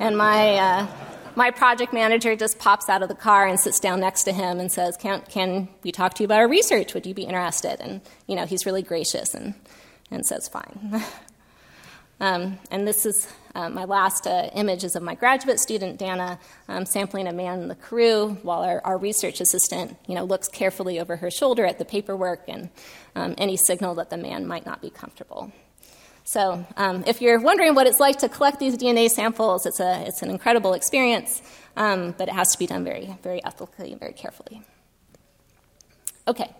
and 0.00 0.16
my 0.16 0.54
uh, 0.56 0.86
my 1.36 1.50
project 1.50 1.92
manager 1.92 2.36
just 2.36 2.58
pops 2.58 2.88
out 2.88 3.02
of 3.02 3.08
the 3.08 3.14
car 3.14 3.46
and 3.46 3.58
sits 3.58 3.80
down 3.80 4.00
next 4.00 4.22
to 4.24 4.32
him 4.32 4.60
and 4.60 4.70
says, 4.70 4.96
"Can 4.96 5.22
can 5.28 5.68
we 5.82 5.92
talk 5.92 6.14
to 6.14 6.22
you 6.22 6.26
about 6.26 6.38
our 6.38 6.48
research? 6.48 6.94
Would 6.94 7.06
you 7.06 7.14
be 7.14 7.24
interested?" 7.24 7.80
And 7.80 8.00
you 8.26 8.36
know, 8.36 8.46
he's 8.46 8.64
really 8.66 8.82
gracious 8.82 9.34
and 9.34 9.54
and 10.10 10.24
says, 10.24 10.48
"Fine." 10.48 11.02
um, 12.20 12.58
and 12.70 12.86
this 12.86 13.04
is 13.04 13.28
uh, 13.54 13.68
my 13.68 13.84
last 13.84 14.26
uh, 14.26 14.50
image 14.54 14.84
is 14.84 14.96
of 14.96 15.02
my 15.02 15.14
graduate 15.14 15.60
student 15.60 15.98
Dana 15.98 16.38
um, 16.68 16.86
sampling 16.86 17.26
a 17.26 17.32
man 17.32 17.62
in 17.62 17.68
the 17.68 17.76
Karoo, 17.76 18.36
while 18.42 18.62
our, 18.62 18.80
our, 18.84 18.98
research 18.98 19.40
assistant, 19.40 19.96
you 20.08 20.16
know, 20.16 20.24
looks 20.24 20.48
carefully 20.48 20.98
over 20.98 21.16
her 21.16 21.30
shoulder 21.30 21.64
at 21.64 21.78
the 21.78 21.84
paperwork 21.84 22.48
and 22.48 22.68
um, 23.14 23.36
any 23.38 23.56
signal 23.56 23.94
that 23.94 24.10
the 24.10 24.16
man 24.16 24.46
might 24.46 24.66
not 24.66 24.82
be 24.82 24.90
comfortable. 24.90 25.52
So, 26.26 26.66
um, 26.78 27.04
if 27.06 27.20
you're 27.20 27.38
wondering 27.38 27.74
what 27.74 27.86
it's 27.86 28.00
like 28.00 28.20
to 28.20 28.30
collect 28.30 28.58
these 28.58 28.78
DNA 28.78 29.10
samples, 29.10 29.66
it's, 29.66 29.78
a, 29.78 30.04
it's 30.06 30.22
an 30.22 30.30
incredible 30.30 30.72
experience, 30.72 31.42
um, 31.76 32.14
but 32.16 32.28
it 32.28 32.34
has 32.34 32.50
to 32.52 32.58
be 32.58 32.66
done 32.66 32.82
very, 32.82 33.14
very 33.22 33.44
ethically 33.44 33.92
and 33.92 34.00
very 34.00 34.14
carefully. 34.14 34.62
Okay, 36.26 36.50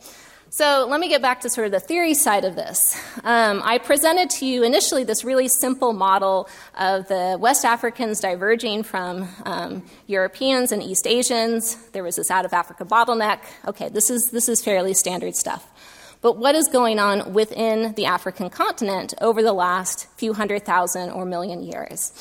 so 0.51 0.87
let 0.87 1.01
me 1.01 1.09
get 1.09 1.23
back 1.23 1.41
to 1.41 1.51
sort 1.51 1.65
of 1.65 1.73
the 1.73 1.81
theory 1.81 2.13
side 2.13 2.45
of 2.45 2.57
this. 2.57 2.95
Um, 3.25 3.63
I 3.65 3.79
presented 3.79 4.29
to 4.39 4.47
you 4.47 4.65
initially 4.65 5.03
this 5.03 5.25
really 5.25 5.49
simple 5.49 5.95
model 5.95 6.47
of 6.79 7.09
the 7.09 7.39
West 7.41 7.65
Africans 7.65 8.21
diverging 8.21 8.83
from 8.83 9.27
um, 9.47 9.83
Europeans 10.07 10.73
and 10.73 10.83
East 10.83 11.07
Asians. 11.07 11.77
There 11.93 12.05
was 12.05 12.17
this 12.17 12.31
out 12.31 12.45
of 12.45 12.53
Africa 12.53 12.85
bottleneck. 12.85 13.41
Okay, 13.67 13.89
this 13.89 14.11
is, 14.11 14.31
this 14.31 14.47
is 14.47 14.63
fairly 14.63 14.93
standard 14.93 15.35
stuff 15.35 15.67
but 16.25 16.39
what 16.39 16.55
is 16.55 16.69
going 16.69 16.99
on 16.99 17.35
within 17.35 17.93
the 17.97 18.07
African 18.07 18.49
continent 18.49 19.13
over 19.21 19.43
the 19.43 19.53
last 19.53 20.09
few 20.17 20.33
hundred 20.33 20.65
thousand 20.65 21.11
or 21.11 21.27
million 21.27 21.63
years. 21.63 22.15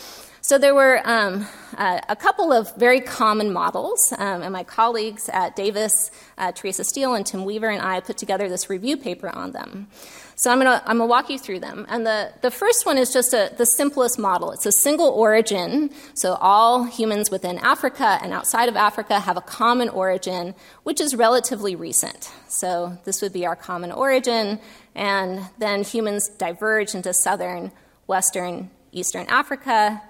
So 0.46 0.58
there 0.58 0.76
were 0.76 1.00
um, 1.06 1.48
uh, 1.78 2.02
a 2.10 2.18
couple 2.18 2.52
of 2.52 2.76
very 2.76 3.00
common 3.00 3.54
models, 3.54 4.12
um, 4.18 4.42
and 4.42 4.52
my 4.52 4.66
colleagues 4.66 5.30
at 5.30 5.56
Davis, 5.56 6.12
uh, 6.38 6.52
Teresa 6.52 6.84
Steele, 6.84 7.14
and 7.14 7.26
Tim 7.26 7.46
Weaver, 7.46 7.70
and 7.70 7.82
I 7.82 8.02
put 8.02 8.18
together 8.18 8.50
this 8.50 8.70
review 8.70 8.98
paper 8.98 9.30
on 9.34 9.54
them. 9.54 9.88
So 10.36 10.52
I'm 10.52 10.60
going 10.60 10.98
to 10.98 11.06
walk 11.06 11.30
you 11.30 11.40
through 11.40 11.62
them. 11.62 11.86
And 11.88 12.06
the, 12.06 12.34
the 12.42 12.52
first 12.52 12.86
one 12.86 12.98
is 12.98 13.14
just 13.14 13.34
a, 13.34 13.54
the 13.58 13.66
simplest 13.66 14.20
model. 14.20 14.52
It's 14.52 14.66
a 14.66 14.74
single 14.74 15.08
origin, 15.08 15.92
so 16.14 16.34
all 16.34 16.84
humans 16.84 17.32
within 17.32 17.58
Africa 17.60 18.20
and 18.22 18.34
outside 18.34 18.68
of 18.68 18.76
Africa 18.76 19.22
have 19.22 19.38
a 19.38 19.42
common 19.42 19.88
origin, 19.88 20.56
which 20.84 21.00
is 21.00 21.16
relatively 21.16 21.78
recent. 21.78 22.30
So 22.50 22.98
this 23.06 23.22
would 23.22 23.32
be 23.32 23.46
our 23.46 23.56
common 23.56 23.94
origin, 23.94 24.60
and 24.94 25.40
then 25.58 25.86
humans 25.86 26.28
diverge 26.28 26.96
into 26.96 27.14
southern, 27.14 27.72
western, 28.08 28.72
eastern 28.92 29.26
Africa 29.28 30.02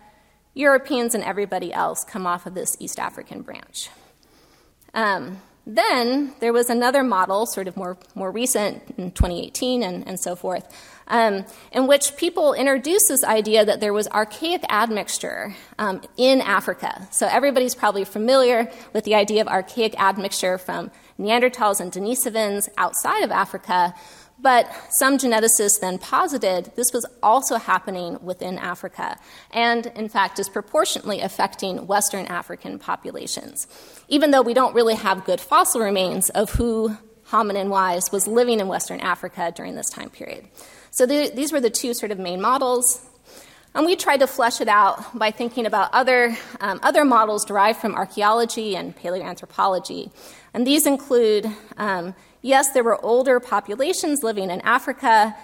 Europeans 0.54 1.16
and 1.16 1.24
everybody 1.24 1.74
else 1.74 2.04
come 2.04 2.28
off 2.28 2.46
of 2.46 2.54
this 2.54 2.76
East 2.80 3.00
African 3.00 3.42
branch. 3.42 3.90
Um, 4.94 5.42
then 5.66 6.34
there 6.40 6.52
was 6.52 6.70
another 6.70 7.04
model, 7.04 7.46
sort 7.46 7.68
of 7.68 7.78
more, 7.78 7.98
more 8.16 8.32
recent 8.32 8.84
in 8.98 9.12
2018 9.12 9.82
and, 9.82 10.06
and 10.08 10.20
so 10.20 10.36
forth, 10.36 10.68
um, 11.08 11.46
in 11.72 11.88
which 11.88 12.18
people 12.18 12.54
introduced 12.54 13.08
this 13.08 13.24
idea 13.24 13.64
that 13.64 13.80
there 13.80 13.94
was 13.94 14.08
archaic 14.10 14.64
admixture 14.70 15.56
um, 15.80 16.02
in 16.18 16.42
Africa. 16.42 17.08
So 17.12 17.28
everybody's 17.28 17.76
probably 17.76 18.04
familiar 18.04 18.70
with 18.92 19.06
the 19.06 19.16
idea 19.16 19.42
of 19.42 19.48
archaic 19.48 19.98
admixture 20.00 20.58
from 20.58 20.92
Neanderthals 21.18 21.80
and 21.80 21.92
Denisovans 21.92 22.68
outside 22.78 23.24
of 23.24 23.32
Africa, 23.32 23.94
but 24.44 24.70
some 24.90 25.18
geneticists 25.18 25.80
then 25.80 25.98
posited 25.98 26.72
this 26.76 26.94
was 26.94 27.06
also 27.24 27.56
happening 27.56 28.20
within 28.22 28.60
Africa, 28.60 29.18
and 29.52 29.88
in 29.96 30.10
fact, 30.10 30.36
disproportionately 30.36 31.22
affecting 31.22 31.88
Western 31.88 32.28
African 32.28 32.78
populations. 32.78 33.68
Even 34.10 34.30
though 34.32 34.44
we 34.44 34.54
don't 34.54 34.76
really 34.76 34.96
have 34.96 35.26
good 35.26 35.42
fossil 35.42 35.82
remains 35.82 36.30
of 36.30 36.52
who 36.52 36.96
hominin 37.30 37.70
wise 37.70 38.12
was 38.12 38.28
living 38.28 38.60
in 38.60 38.68
Western 38.68 39.00
Africa 39.00 39.52
during 39.56 39.76
this 39.76 39.90
time 39.90 40.10
period. 40.10 40.46
So 40.92 41.06
the, 41.06 41.32
these 41.34 41.52
were 41.52 41.62
the 41.62 41.72
two 41.72 41.94
sort 41.94 42.12
of 42.12 42.20
main 42.20 42.42
models. 42.42 43.02
And 43.74 43.88
we 43.88 43.96
tried 43.96 44.18
to 44.18 44.28
flesh 44.28 44.62
it 44.62 44.68
out 44.68 45.18
by 45.18 45.32
thinking 45.32 45.66
about 45.66 45.92
other, 45.94 46.38
um, 46.60 46.80
other 46.84 47.04
models 47.04 47.44
derived 47.44 47.80
from 47.80 47.96
archaeology 47.96 48.76
and 48.76 48.96
paleoanthropology. 48.96 50.12
And 50.54 50.68
these 50.68 50.86
include 50.86 51.48
um, 51.78 52.14
yes, 52.44 52.70
there 52.70 52.84
were 52.84 53.04
older 53.04 53.40
populations 53.40 54.22
living 54.22 54.52
in 54.52 54.62
Africa, 54.62 55.36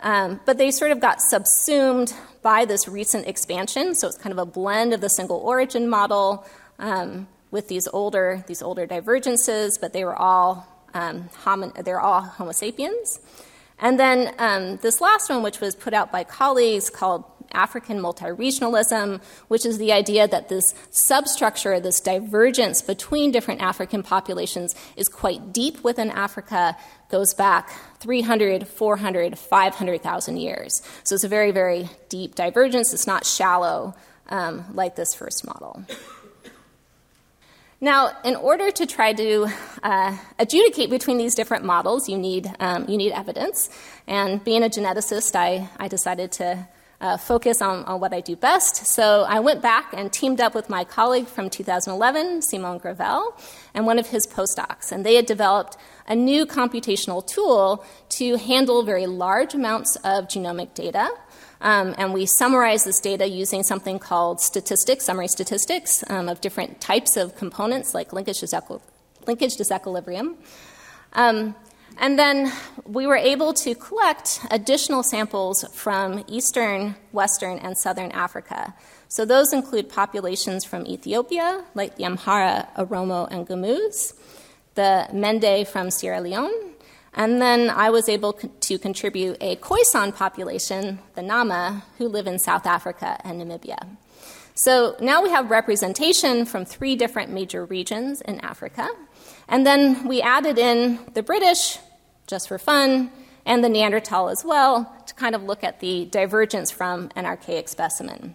um, 0.00 0.40
but 0.44 0.58
they 0.58 0.72
sort 0.72 0.90
of 0.90 0.98
got 0.98 1.20
subsumed 1.20 2.12
by 2.42 2.64
this 2.64 2.88
recent 2.88 3.28
expansion. 3.28 3.94
So 3.94 4.08
it's 4.08 4.18
kind 4.18 4.32
of 4.32 4.38
a 4.38 4.46
blend 4.46 4.92
of 4.92 5.00
the 5.00 5.08
single 5.08 5.38
origin 5.38 5.88
model 5.88 6.44
um, 6.80 7.28
with 7.52 7.68
these 7.68 7.86
older 7.88 8.44
these 8.48 8.62
older 8.62 8.86
divergences, 8.86 9.78
but 9.78 9.92
they 9.92 10.04
were 10.04 10.16
all 10.16 10.66
um, 10.94 11.28
homin- 11.44 11.84
they're 11.84 12.00
all 12.00 12.22
Homo 12.22 12.52
sapiens. 12.52 13.20
And 13.78 14.00
then 14.00 14.34
um, 14.38 14.78
this 14.78 15.00
last 15.00 15.28
one, 15.28 15.42
which 15.42 15.60
was 15.60 15.74
put 15.74 15.92
out 15.92 16.10
by 16.10 16.24
colleagues 16.24 16.88
called 16.88 17.24
African 17.52 18.00
multi-regionalism, 18.00 19.20
which 19.48 19.64
is 19.66 19.78
the 19.78 19.92
idea 19.92 20.26
that 20.28 20.48
this 20.48 20.74
substructure, 20.90 21.80
this 21.80 22.00
divergence 22.00 22.82
between 22.82 23.30
different 23.30 23.60
African 23.60 24.02
populations 24.02 24.74
is 24.96 25.08
quite 25.08 25.52
deep 25.52 25.82
within 25.84 26.10
Africa, 26.10 26.76
goes 27.08 27.34
back 27.34 27.70
300, 28.00 28.66
400, 28.66 29.38
500,000 29.38 30.36
years. 30.36 30.82
So 31.04 31.14
it's 31.14 31.24
a 31.24 31.28
very, 31.28 31.50
very 31.50 31.88
deep 32.08 32.34
divergence. 32.34 32.92
It's 32.92 33.06
not 33.06 33.26
shallow 33.26 33.94
um, 34.28 34.64
like 34.74 34.96
this 34.96 35.14
first 35.14 35.46
model. 35.46 35.84
Now, 37.80 38.12
in 38.24 38.36
order 38.36 38.70
to 38.70 38.86
try 38.86 39.12
to 39.12 39.48
uh, 39.82 40.16
adjudicate 40.38 40.88
between 40.88 41.18
these 41.18 41.34
different 41.34 41.64
models, 41.64 42.08
you 42.08 42.16
need, 42.16 42.50
um, 42.58 42.88
you 42.88 42.96
need 42.96 43.12
evidence. 43.12 43.68
And 44.06 44.42
being 44.42 44.62
a 44.62 44.70
geneticist, 44.70 45.36
I, 45.36 45.68
I 45.78 45.88
decided 45.88 46.32
to 46.32 46.66
uh, 47.00 47.16
focus 47.16 47.60
on, 47.60 47.84
on, 47.84 48.00
what 48.00 48.12
I 48.14 48.20
do 48.20 48.36
best. 48.36 48.86
So 48.86 49.24
I 49.28 49.40
went 49.40 49.60
back 49.60 49.92
and 49.92 50.12
teamed 50.12 50.40
up 50.40 50.54
with 50.54 50.70
my 50.70 50.84
colleague 50.84 51.26
from 51.26 51.50
2011, 51.50 52.42
Simon 52.42 52.78
Gravel, 52.78 53.34
and 53.74 53.86
one 53.86 53.98
of 53.98 54.08
his 54.08 54.26
postdocs. 54.26 54.92
And 54.92 55.04
they 55.04 55.14
had 55.14 55.26
developed 55.26 55.76
a 56.08 56.14
new 56.14 56.46
computational 56.46 57.26
tool 57.26 57.84
to 58.10 58.36
handle 58.36 58.82
very 58.82 59.06
large 59.06 59.54
amounts 59.54 59.96
of 59.96 60.28
genomic 60.28 60.74
data. 60.74 61.08
Um, 61.60 61.94
and 61.98 62.12
we 62.12 62.26
summarize 62.26 62.84
this 62.84 63.00
data 63.00 63.28
using 63.28 63.62
something 63.62 63.98
called 63.98 64.40
statistics, 64.40 65.04
summary 65.04 65.28
statistics 65.28 66.04
um, 66.08 66.28
of 66.28 66.40
different 66.40 66.80
types 66.80 67.16
of 67.16 67.34
components 67.36 67.94
like 67.94 68.12
linkage, 68.12 68.40
disequilibrium. 68.40 70.36
Um, 71.14 71.54
and 71.98 72.18
then 72.18 72.52
we 72.84 73.06
were 73.06 73.16
able 73.16 73.52
to 73.54 73.74
collect 73.74 74.40
additional 74.50 75.02
samples 75.02 75.64
from 75.74 76.24
eastern, 76.28 76.94
western, 77.12 77.58
and 77.58 77.76
southern 77.76 78.10
Africa. 78.12 78.74
So 79.08 79.24
those 79.24 79.52
include 79.52 79.88
populations 79.88 80.64
from 80.64 80.86
Ethiopia, 80.86 81.64
like 81.74 81.96
the 81.96 82.04
Amhara, 82.04 82.68
Oromo, 82.76 83.28
and 83.30 83.46
Gumuz, 83.46 84.14
the 84.74 85.08
Mende 85.12 85.66
from 85.66 85.90
Sierra 85.90 86.20
Leone, 86.20 86.74
and 87.16 87.40
then 87.40 87.70
I 87.70 87.88
was 87.88 88.10
able 88.10 88.34
to 88.34 88.78
contribute 88.78 89.38
a 89.40 89.56
Khoisan 89.56 90.14
population, 90.14 90.98
the 91.14 91.22
Nama, 91.22 91.82
who 91.96 92.08
live 92.08 92.26
in 92.26 92.38
South 92.38 92.66
Africa 92.66 93.18
and 93.24 93.40
Namibia. 93.40 93.96
So 94.54 94.96
now 95.00 95.22
we 95.22 95.30
have 95.30 95.50
representation 95.50 96.44
from 96.44 96.66
three 96.66 96.94
different 96.94 97.32
major 97.32 97.64
regions 97.64 98.20
in 98.20 98.40
Africa. 98.40 98.88
And 99.48 99.66
then 99.66 100.06
we 100.06 100.20
added 100.20 100.58
in 100.58 100.98
the 101.14 101.22
British, 101.22 101.78
just 102.26 102.48
for 102.48 102.58
fun, 102.58 103.10
and 103.44 103.62
the 103.62 103.68
Neanderthal 103.68 104.28
as 104.28 104.44
well, 104.44 104.92
to 105.06 105.14
kind 105.14 105.34
of 105.34 105.42
look 105.44 105.62
at 105.62 105.80
the 105.80 106.04
divergence 106.06 106.70
from 106.70 107.10
an 107.14 107.26
archaic 107.26 107.68
specimen. 107.68 108.34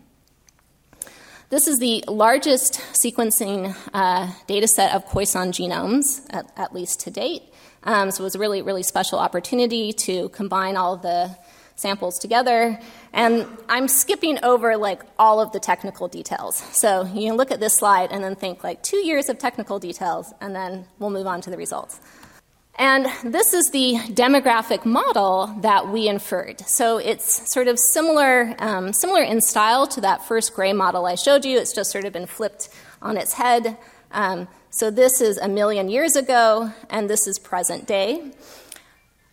This 1.49 1.67
is 1.67 1.79
the 1.79 2.01
largest 2.07 2.79
sequencing 2.93 3.75
uh, 3.93 4.31
data 4.47 4.69
set 4.69 4.95
of 4.95 5.05
Khoisan 5.05 5.49
genomes, 5.49 6.25
at, 6.29 6.49
at 6.55 6.73
least 6.73 7.01
to 7.01 7.11
date. 7.11 7.43
Um, 7.83 8.09
so 8.11 8.23
it 8.23 8.23
was 8.23 8.35
a 8.35 8.39
really, 8.39 8.61
really 8.61 8.83
special 8.83 9.19
opportunity 9.19 9.91
to 9.91 10.29
combine 10.29 10.77
all 10.77 10.95
the 10.95 11.35
samples 11.75 12.19
together. 12.19 12.79
And 13.11 13.47
I'm 13.67 13.89
skipping 13.89 14.41
over 14.45 14.77
like 14.77 15.01
all 15.19 15.41
of 15.41 15.51
the 15.51 15.59
technical 15.59 16.07
details. 16.07 16.55
So 16.71 17.03
you 17.13 17.27
can 17.27 17.35
look 17.35 17.51
at 17.51 17.59
this 17.59 17.73
slide 17.73 18.11
and 18.11 18.23
then 18.23 18.35
think 18.35 18.63
like 18.63 18.81
two 18.81 19.03
years 19.05 19.27
of 19.27 19.37
technical 19.37 19.77
details, 19.77 20.33
and 20.39 20.55
then 20.55 20.85
we'll 20.99 21.09
move 21.09 21.27
on 21.27 21.41
to 21.41 21.49
the 21.49 21.57
results. 21.57 21.99
And 22.75 23.05
this 23.23 23.53
is 23.53 23.69
the 23.69 23.95
demographic 24.09 24.85
model 24.85 25.53
that 25.61 25.89
we 25.89 26.07
inferred. 26.07 26.61
So 26.61 26.97
it's 26.97 27.51
sort 27.51 27.67
of 27.67 27.77
similar, 27.77 28.55
um, 28.59 28.93
similar 28.93 29.21
in 29.21 29.41
style 29.41 29.87
to 29.87 30.01
that 30.01 30.25
first 30.27 30.53
gray 30.53 30.73
model 30.73 31.05
I 31.05 31.15
showed 31.15 31.45
you. 31.45 31.59
It's 31.59 31.73
just 31.73 31.91
sort 31.91 32.05
of 32.05 32.13
been 32.13 32.25
flipped 32.25 32.69
on 33.01 33.17
its 33.17 33.33
head. 33.33 33.77
Um, 34.11 34.47
so 34.69 34.89
this 34.89 35.19
is 35.21 35.37
a 35.37 35.49
million 35.49 35.89
years 35.89 36.15
ago, 36.15 36.71
and 36.89 37.09
this 37.09 37.27
is 37.27 37.37
present 37.37 37.87
day. 37.87 38.31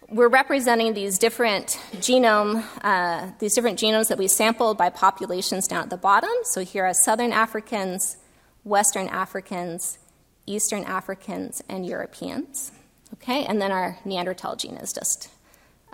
We're 0.08 0.28
representing 0.28 0.94
these 0.94 1.18
different 1.18 1.78
genome, 1.96 2.64
uh, 2.82 3.30
these 3.38 3.54
different 3.54 3.78
genomes 3.78 4.08
that 4.08 4.18
we 4.18 4.26
sampled 4.26 4.78
by 4.78 4.90
populations 4.90 5.68
down 5.68 5.84
at 5.84 5.90
the 5.90 5.96
bottom. 5.96 6.30
So 6.44 6.64
here 6.64 6.84
are 6.84 6.94
Southern 6.94 7.32
Africans, 7.32 8.16
Western 8.64 9.06
Africans, 9.08 9.98
Eastern 10.46 10.82
Africans, 10.84 11.62
and 11.68 11.86
Europeans. 11.86 12.72
Okay, 13.22 13.44
and 13.44 13.60
then 13.60 13.72
our 13.72 13.98
Neanderthal 14.04 14.56
gene 14.56 14.76
is 14.76 14.92
just 14.92 15.28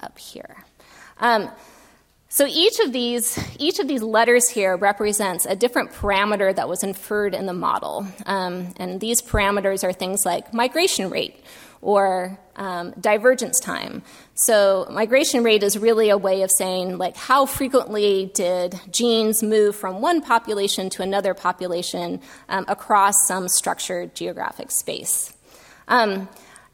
up 0.02 0.18
here. 0.18 0.64
Um, 1.18 1.50
so 2.28 2.46
each 2.46 2.80
of 2.80 2.92
these 2.92 3.38
each 3.60 3.78
of 3.78 3.86
these 3.86 4.02
letters 4.02 4.48
here 4.48 4.76
represents 4.76 5.46
a 5.46 5.54
different 5.54 5.92
parameter 5.92 6.54
that 6.54 6.68
was 6.68 6.82
inferred 6.82 7.34
in 7.34 7.46
the 7.46 7.52
model, 7.52 8.06
um, 8.26 8.74
and 8.76 9.00
these 9.00 9.22
parameters 9.22 9.84
are 9.84 9.92
things 9.92 10.26
like 10.26 10.52
migration 10.52 11.10
rate 11.10 11.44
or 11.80 12.36
um, 12.56 12.92
divergence 12.98 13.60
time. 13.60 14.02
So 14.34 14.86
migration 14.90 15.44
rate 15.44 15.62
is 15.62 15.78
really 15.78 16.08
a 16.08 16.16
way 16.16 16.42
of 16.42 16.50
saying 16.50 16.98
like 16.98 17.16
how 17.16 17.46
frequently 17.46 18.32
did 18.34 18.80
genes 18.90 19.42
move 19.42 19.76
from 19.76 20.00
one 20.00 20.22
population 20.22 20.90
to 20.90 21.02
another 21.02 21.34
population 21.34 22.20
um, 22.48 22.64
across 22.68 23.14
some 23.28 23.48
structured 23.48 24.14
geographic 24.14 24.70
space. 24.70 25.34
Um, 25.86 26.28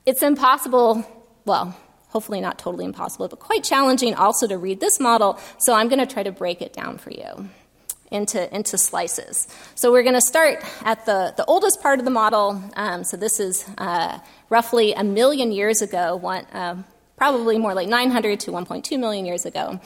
it's 0.06 0.22
impossible, 0.22 1.06
well, 1.44 1.76
hopefully 2.08 2.40
not 2.40 2.58
totally 2.58 2.84
impossible, 2.84 3.28
but 3.28 3.38
quite 3.38 3.64
challenging 3.64 4.14
also 4.14 4.46
to 4.46 4.58
read 4.58 4.80
this 4.80 4.98
model, 5.00 5.38
so 5.58 5.74
I'm 5.74 5.88
going 5.88 6.00
to 6.00 6.12
try 6.12 6.22
to 6.22 6.32
break 6.32 6.60
it 6.62 6.72
down 6.72 6.98
for 6.98 7.10
you 7.10 7.48
into, 8.10 8.52
into 8.54 8.76
slices. 8.76 9.46
So 9.74 9.92
we're 9.92 10.02
going 10.02 10.14
to 10.14 10.20
start 10.20 10.64
at 10.82 11.06
the, 11.06 11.32
the 11.36 11.44
oldest 11.44 11.80
part 11.80 11.98
of 11.98 12.04
the 12.04 12.10
model. 12.10 12.62
Um, 12.74 13.04
so 13.04 13.16
this 13.16 13.38
is 13.38 13.64
uh, 13.78 14.18
roughly 14.48 14.92
a 14.92 15.04
million 15.04 15.52
years 15.52 15.80
ago, 15.82 16.16
one, 16.16 16.44
uh, 16.46 16.82
probably 17.16 17.58
more 17.58 17.74
like 17.74 17.88
900 17.88 18.40
to 18.40 18.50
1.2 18.50 18.98
million 18.98 19.26
years 19.26 19.46
ago. 19.46 19.80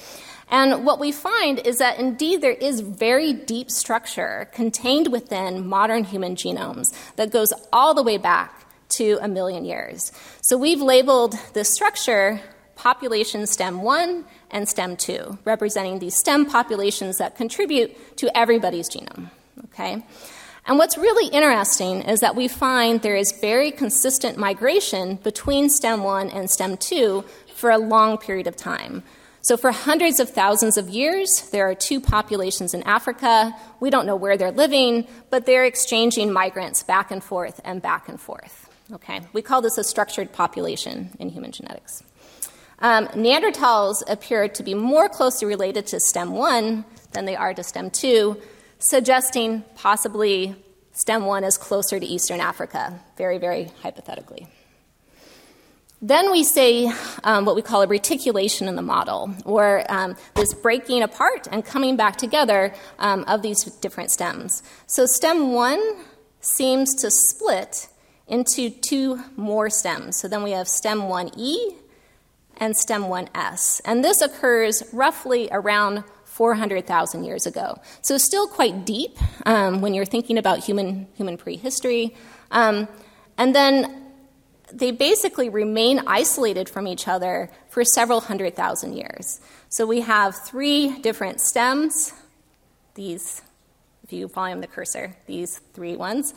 And 0.51 0.85
what 0.85 1.01
we 1.01 1.11
find 1.11 1.59
is 1.59 1.79
that 1.79 1.99
indeed 1.99 2.41
there 2.41 2.53
is 2.53 2.81
very 2.81 3.33
deep 3.33 3.71
structure 3.71 4.49
contained 4.53 5.11
within 5.11 5.67
modern 5.67 6.05
human 6.05 6.37
genomes 6.37 6.95
that 7.17 7.31
goes 7.31 7.53
all 7.73 7.95
the 7.95 8.03
way 8.03 8.19
back 8.19 8.64
to 8.91 9.19
a 9.21 9.29
million 9.29 9.65
years. 9.65 10.13
So 10.43 10.57
we've 10.57 10.81
labeled 10.81 11.35
this 11.53 11.73
structure 11.73 12.41
population 12.77 13.47
stem 13.47 13.83
1 13.83 14.25
and 14.51 14.69
stem 14.69 14.97
2, 14.97 15.39
representing 15.45 15.99
these 15.99 16.17
stem 16.17 16.47
populations 16.47 17.19
that 17.19 17.37
contribute 17.37 18.17
to 18.17 18.37
everybody's 18.37 18.89
genome. 18.89 19.31
Okay? 19.67 20.05
And 20.67 20.79
what's 20.79 20.97
really 20.97 21.29
interesting 21.29 22.03
is 22.03 22.21
that 22.21 22.37
we 22.37 22.49
find 22.49 23.03
there 23.03 23.17
is 23.17 23.33
very 23.41 23.71
consistent 23.71 24.39
migration 24.39 25.17
between 25.17 25.69
stem 25.69 26.03
1 26.03 26.31
and 26.31 26.51
stem 26.51 26.77
2 26.77 27.25
for 27.55 27.71
a 27.71 27.79
long 27.79 28.19
period 28.19 28.47
of 28.47 28.57
time. 28.57 29.03
So, 29.43 29.59
for 29.59 29.73
hundreds 29.73 30.21
of 30.21 30.31
thousands 30.31 30.79
of 30.79 30.89
years, 30.89 31.51
there 31.51 31.69
are 31.69 31.75
two 31.75 32.01
populations 32.01 32.73
in 32.73 32.83
Africa. 32.85 33.55
We 33.79 33.91
don't 33.91 34.07
know 34.07 34.17
where 34.17 34.39
they're 34.39 34.51
living, 34.51 35.07
but 35.29 35.45
they're 35.45 35.67
exchanging 35.67 36.33
migrants 36.33 36.83
back 36.83 37.11
and 37.11 37.23
forth 37.23 37.61
and 37.63 37.83
back 37.83 38.09
and 38.09 38.19
forth. 38.19 38.64
Okay, 38.93 39.23
we 39.33 39.41
call 39.41 39.63
this 39.63 39.79
a 39.79 39.85
structured 39.85 40.33
population 40.33 41.11
in 41.19 41.31
human 41.31 41.53
genetics. 41.53 42.03
Um, 42.81 43.07
Neanderthals 43.09 44.03
appear 44.07 44.47
to 44.49 44.63
be 44.63 44.75
more 44.75 45.09
closely 45.09 45.49
related 45.49 45.87
to 45.87 46.01
stem 46.01 46.33
1 46.33 46.85
than 47.13 47.25
they 47.25 47.35
are 47.35 47.55
to 47.55 47.63
stem 47.63 47.91
2, 47.91 48.37
suggesting 48.79 49.65
possibly 49.75 50.55
stem 50.93 51.25
1 51.25 51.45
is 51.45 51.57
closer 51.57 51.99
to 51.99 52.05
Eastern 52.05 52.41
Africa, 52.41 53.01
very, 53.17 53.39
very 53.39 53.73
hypothetically. 53.81 54.49
Then 56.03 56.31
we 56.31 56.45
say 56.45 56.93
um, 57.23 57.47
what 57.47 57.57
we 57.57 57.63
call 57.63 57.81
a 57.81 57.87
reticulation 57.87 58.69
in 58.69 58.77
the 58.77 58.83
model, 58.83 59.35
or 59.47 59.91
um, 59.91 60.15
this 60.35 60.53
breaking 60.53 61.03
apart 61.03 61.49
and 61.51 61.65
coming 61.65 61.97
back 61.97 62.17
together 62.17 62.75
um, 62.99 63.25
of 63.25 63.41
these 63.41 63.65
different 63.65 64.11
stems. 64.11 64.63
So, 64.87 65.07
stem 65.07 65.53
one 65.53 65.81
seems 66.43 66.95
to 66.97 67.11
split 67.11 67.89
into 68.27 68.71
two 68.71 69.23
more 69.37 69.71
stems. 69.71 70.19
So, 70.19 70.29
then 70.29 70.43
we 70.43 70.53
have 70.53 70.69
stem 70.69 71.03
1E 71.03 71.75
and 72.57 72.77
stem 72.77 73.05
1S. 73.05 73.81
And 73.85 74.05
this 74.05 74.21
occurs 74.21 74.83
roughly 74.93 75.49
around 75.51 76.05
400,000 76.25 77.25
years 77.25 77.47
ago. 77.47 77.81
So, 78.03 78.19
still 78.19 78.47
quite 78.47 78.85
deep 78.85 79.17
um, 79.47 79.81
when 79.81 79.95
you're 79.95 80.05
thinking 80.05 80.39
about 80.39 80.65
human, 80.65 81.07
human 81.15 81.37
prehistory. 81.37 82.15
Um, 82.51 82.89
and 83.37 83.55
then 83.55 84.05
they 84.73 84.91
basically 84.91 85.49
remain 85.49 86.01
isolated 86.07 86.69
from 86.69 86.87
each 86.87 87.07
other 87.07 87.51
for 87.69 87.85
several 87.85 88.21
hundred 88.21 88.57
thousand 88.57 88.95
years. 88.97 89.41
So 89.69 89.87
we 89.87 90.01
have 90.01 90.35
three 90.35 90.99
different 91.01 91.41
stems, 91.41 92.13
these, 92.95 93.43
you 94.15 94.29
volume 94.29 94.61
the 94.61 94.67
cursor, 94.67 95.17
these 95.27 95.59
three 95.75 95.97
ones 95.97 96.33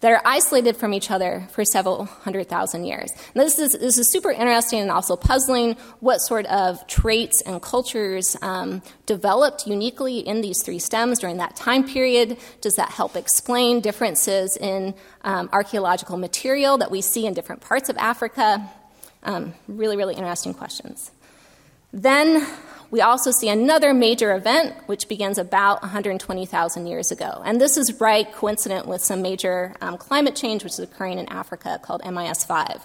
that 0.00 0.10
are 0.10 0.22
isolated 0.24 0.76
from 0.76 0.92
each 0.92 1.12
other 1.12 1.46
for 1.52 1.64
several 1.64 2.06
hundred 2.06 2.48
thousand 2.48 2.84
years. 2.84 3.12
Now, 3.36 3.44
this 3.44 3.58
is, 3.60 3.72
this 3.72 3.98
is 3.98 4.10
super 4.10 4.32
interesting 4.32 4.80
and 4.80 4.90
also 4.90 5.14
puzzling 5.14 5.76
what 6.00 6.18
sort 6.18 6.44
of 6.46 6.84
traits 6.88 7.40
and 7.46 7.62
cultures 7.62 8.36
um, 8.42 8.82
developed 9.06 9.64
uniquely 9.68 10.18
in 10.18 10.40
these 10.40 10.60
three 10.64 10.80
stems 10.80 11.20
during 11.20 11.36
that 11.36 11.54
time 11.54 11.86
period. 11.86 12.36
Does 12.60 12.74
that 12.74 12.90
help 12.90 13.14
explain 13.14 13.80
differences 13.80 14.56
in 14.56 14.94
um, 15.22 15.48
archaeological 15.52 16.16
material 16.16 16.78
that 16.78 16.90
we 16.90 17.00
see 17.00 17.24
in 17.24 17.32
different 17.32 17.60
parts 17.60 17.88
of 17.88 17.96
Africa? 17.96 18.68
Um, 19.22 19.54
really, 19.68 19.96
really 19.96 20.16
interesting 20.16 20.52
questions. 20.52 21.12
Then 21.92 22.44
we 22.92 23.00
also 23.00 23.30
see 23.30 23.48
another 23.48 23.94
major 23.94 24.34
event, 24.34 24.76
which 24.84 25.08
begins 25.08 25.38
about 25.38 25.80
120,000 25.80 26.86
years 26.86 27.10
ago. 27.10 27.42
And 27.42 27.58
this 27.58 27.78
is 27.78 27.98
right 27.98 28.30
coincident 28.30 28.86
with 28.86 29.00
some 29.00 29.22
major 29.22 29.74
um, 29.80 29.96
climate 29.96 30.36
change, 30.36 30.62
which 30.62 30.74
is 30.74 30.78
occurring 30.78 31.18
in 31.18 31.26
Africa 31.30 31.80
called 31.82 32.02
MIS 32.04 32.44
5. 32.44 32.82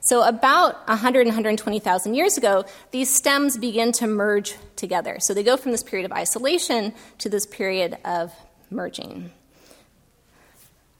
So, 0.00 0.22
about 0.22 0.88
100 0.88 1.20
and 1.20 1.28
120,000 1.28 2.14
years 2.14 2.38
ago, 2.38 2.64
these 2.90 3.14
stems 3.14 3.58
begin 3.58 3.92
to 3.92 4.06
merge 4.06 4.56
together. 4.76 5.18
So, 5.20 5.34
they 5.34 5.42
go 5.42 5.58
from 5.58 5.72
this 5.72 5.82
period 5.82 6.06
of 6.06 6.12
isolation 6.12 6.94
to 7.18 7.28
this 7.28 7.44
period 7.44 7.98
of 8.04 8.32
merging. 8.70 9.30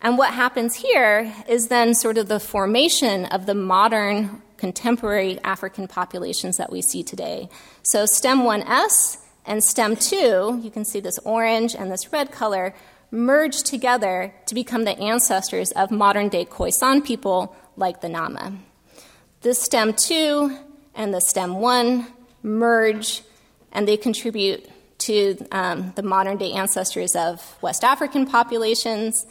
And 0.04 0.18
what 0.18 0.34
happens 0.34 0.74
here 0.74 1.32
is 1.48 1.68
then 1.68 1.94
sort 1.94 2.18
of 2.18 2.28
the 2.28 2.38
formation 2.38 3.24
of 3.24 3.46
the 3.46 3.54
modern 3.54 4.42
contemporary 4.58 5.40
African 5.42 5.88
populations 5.88 6.58
that 6.58 6.70
we 6.70 6.82
see 6.82 7.02
today. 7.02 7.48
So, 7.82 8.04
stem 8.04 8.42
1S 8.42 9.16
and 9.46 9.64
stem 9.64 9.96
2, 9.96 10.60
you 10.62 10.70
can 10.70 10.84
see 10.84 11.00
this 11.00 11.18
orange 11.20 11.74
and 11.74 11.90
this 11.90 12.12
red 12.12 12.30
color, 12.30 12.74
merge 13.10 13.62
together 13.62 14.34
to 14.44 14.54
become 14.54 14.84
the 14.84 14.98
ancestors 14.98 15.72
of 15.72 15.90
modern 15.90 16.28
day 16.28 16.44
Khoisan 16.44 17.02
people 17.02 17.56
like 17.74 18.02
the 18.02 18.10
Nama. 18.10 18.52
This 19.40 19.62
stem 19.62 19.94
2 19.94 20.54
and 20.94 21.14
the 21.14 21.20
stem 21.20 21.60
1 21.60 22.06
merge 22.42 23.22
and 23.72 23.88
they 23.88 23.96
contribute 23.96 24.68
to 24.98 25.38
um, 25.50 25.94
the 25.96 26.02
modern 26.02 26.36
day 26.36 26.52
ancestors 26.52 27.16
of 27.16 27.56
West 27.62 27.84
African 27.84 28.26
populations. 28.26 29.24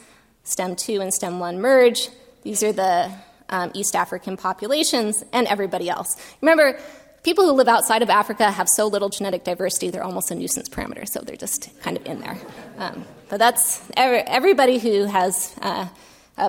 Stem 0.44 0.76
2 0.76 1.00
and 1.00 1.12
stem 1.12 1.40
1 1.40 1.60
merge. 1.60 2.08
These 2.42 2.62
are 2.62 2.72
the 2.72 3.10
um, 3.48 3.70
East 3.74 3.94
African 3.94 4.36
populations, 4.36 5.24
and 5.32 5.46
everybody 5.46 5.88
else. 5.88 6.16
Remember, 6.40 6.78
people 7.22 7.44
who 7.44 7.52
live 7.52 7.68
outside 7.68 8.02
of 8.02 8.10
Africa 8.10 8.50
have 8.50 8.68
so 8.68 8.86
little 8.86 9.08
genetic 9.08 9.44
diversity, 9.44 9.90
they're 9.90 10.04
almost 10.04 10.30
a 10.30 10.34
nuisance 10.34 10.68
parameter, 10.68 11.08
so 11.08 11.20
they're 11.20 11.36
just 11.36 11.70
kind 11.80 11.96
of 11.96 12.06
in 12.06 12.20
there. 12.20 12.38
Um, 12.78 13.04
but 13.28 13.38
that's 13.38 13.82
everybody 13.96 14.78
who 14.78 15.04
has 15.04 15.54
uh, 15.60 15.88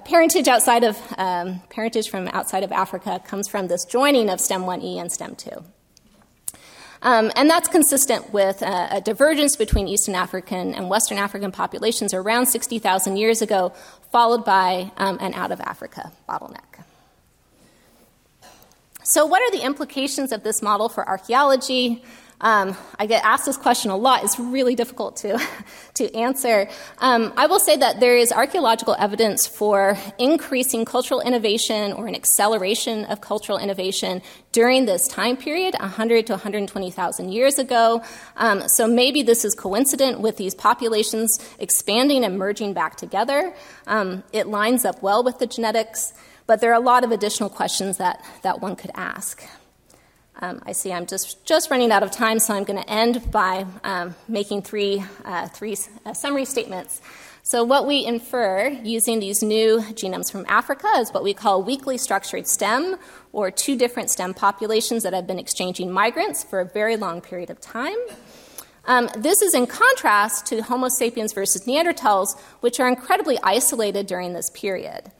parentage 0.01 0.47
outside 0.47 0.83
of 0.83 0.97
um, 1.17 1.61
parentage 1.69 2.09
from 2.09 2.27
outside 2.29 2.63
of 2.63 2.71
Africa 2.71 3.21
comes 3.25 3.47
from 3.47 3.67
this 3.67 3.85
joining 3.85 4.29
of 4.29 4.39
stem 4.39 4.63
1e 4.63 4.99
and 4.99 5.11
stem 5.11 5.35
2. 5.35 5.63
Um, 7.05 7.31
and 7.35 7.47
that's 7.47 7.69
consistent 7.69 8.33
with 8.33 8.63
a 8.63 8.99
divergence 8.99 9.55
between 9.55 9.87
Eastern 9.87 10.15
African 10.15 10.73
and 10.73 10.89
Western 10.89 11.19
African 11.19 11.51
populations 11.51 12.15
around 12.15 12.47
60,000 12.47 13.15
years 13.15 13.43
ago, 13.43 13.73
followed 14.11 14.43
by 14.43 14.91
um, 14.97 15.19
an 15.21 15.35
out 15.35 15.51
of 15.51 15.61
Africa 15.61 16.11
bottleneck. 16.27 16.83
So, 19.03 19.27
what 19.27 19.39
are 19.43 19.55
the 19.55 19.63
implications 19.63 20.31
of 20.31 20.41
this 20.41 20.63
model 20.63 20.89
for 20.89 21.07
archaeology? 21.07 22.03
Um, 22.41 22.75
I 22.99 23.05
get 23.05 23.23
asked 23.23 23.45
this 23.45 23.57
question 23.57 23.91
a 23.91 23.97
lot. 23.97 24.23
It's 24.23 24.37
really 24.37 24.75
difficult 24.75 25.17
to, 25.17 25.41
to 25.95 26.13
answer. 26.15 26.67
Um, 26.99 27.33
I 27.37 27.47
will 27.47 27.59
say 27.59 27.77
that 27.77 27.99
there 27.99 28.17
is 28.17 28.31
archaeological 28.31 28.95
evidence 28.99 29.47
for 29.47 29.97
increasing 30.19 30.85
cultural 30.85 31.21
innovation 31.21 31.93
or 31.93 32.07
an 32.07 32.15
acceleration 32.15 33.05
of 33.05 33.21
cultural 33.21 33.57
innovation 33.57 34.21
during 34.51 34.85
this 34.85 35.07
time 35.07 35.37
period, 35.37 35.75
100 35.79 36.27
to 36.27 36.33
120,000 36.33 37.31
years 37.31 37.57
ago. 37.57 38.03
Um, 38.37 38.67
so 38.67 38.87
maybe 38.87 39.23
this 39.23 39.45
is 39.45 39.55
coincident 39.55 40.19
with 40.19 40.37
these 40.37 40.53
populations 40.53 41.39
expanding 41.59 42.23
and 42.23 42.37
merging 42.37 42.73
back 42.73 42.95
together. 42.97 43.53
Um, 43.87 44.23
it 44.33 44.47
lines 44.47 44.85
up 44.85 45.01
well 45.01 45.23
with 45.23 45.39
the 45.39 45.47
genetics. 45.47 46.13
But 46.47 46.61
there 46.61 46.71
are 46.71 46.75
a 46.75 46.79
lot 46.79 47.03
of 47.03 47.11
additional 47.11 47.49
questions 47.49 47.97
that, 47.97 48.23
that 48.43 48.61
one 48.61 48.75
could 48.75 48.91
ask. 48.93 49.43
Um, 50.41 50.61
I 50.65 50.73
see 50.73 50.91
I'm 50.91 51.05
just, 51.05 51.45
just 51.45 51.71
running 51.71 51.91
out 51.91 52.03
of 52.03 52.11
time, 52.11 52.39
so 52.39 52.53
I'm 52.53 52.65
going 52.65 52.81
to 52.81 52.89
end 52.89 53.31
by 53.31 53.65
um, 53.83 54.15
making 54.27 54.63
three, 54.63 55.03
uh, 55.23 55.47
three 55.47 55.77
uh, 56.05 56.13
summary 56.13 56.45
statements. 56.45 57.01
So, 57.47 57.63
what 57.63 57.85
we 57.85 58.03
infer 58.03 58.69
using 58.83 59.19
these 59.19 59.43
new 59.43 59.77
genomes 59.93 60.31
from 60.31 60.47
Africa 60.49 60.87
is 60.97 61.11
what 61.11 61.23
we 61.23 61.35
call 61.35 61.61
weakly 61.61 61.97
structured 61.97 62.47
stem, 62.47 62.97
or 63.33 63.51
two 63.51 63.77
different 63.77 64.09
stem 64.09 64.33
populations 64.33 65.03
that 65.03 65.13
have 65.13 65.27
been 65.27 65.37
exchanging 65.37 65.91
migrants 65.91 66.43
for 66.43 66.59
a 66.59 66.65
very 66.65 66.97
long 66.97 67.21
period 67.21 67.51
of 67.51 67.61
time. 67.61 67.97
Um, 68.87 69.09
this 69.17 69.41
is 69.41 69.53
in 69.53 69.67
contrast 69.67 70.47
to 70.47 70.61
Homo 70.61 70.89
sapiens 70.89 71.33
versus 71.33 71.65
Neanderthals, 71.65 72.39
which 72.61 72.79
are 72.79 72.87
incredibly 72.87 73.37
isolated 73.43 74.07
during 74.07 74.33
this 74.33 74.49
period. 74.49 75.11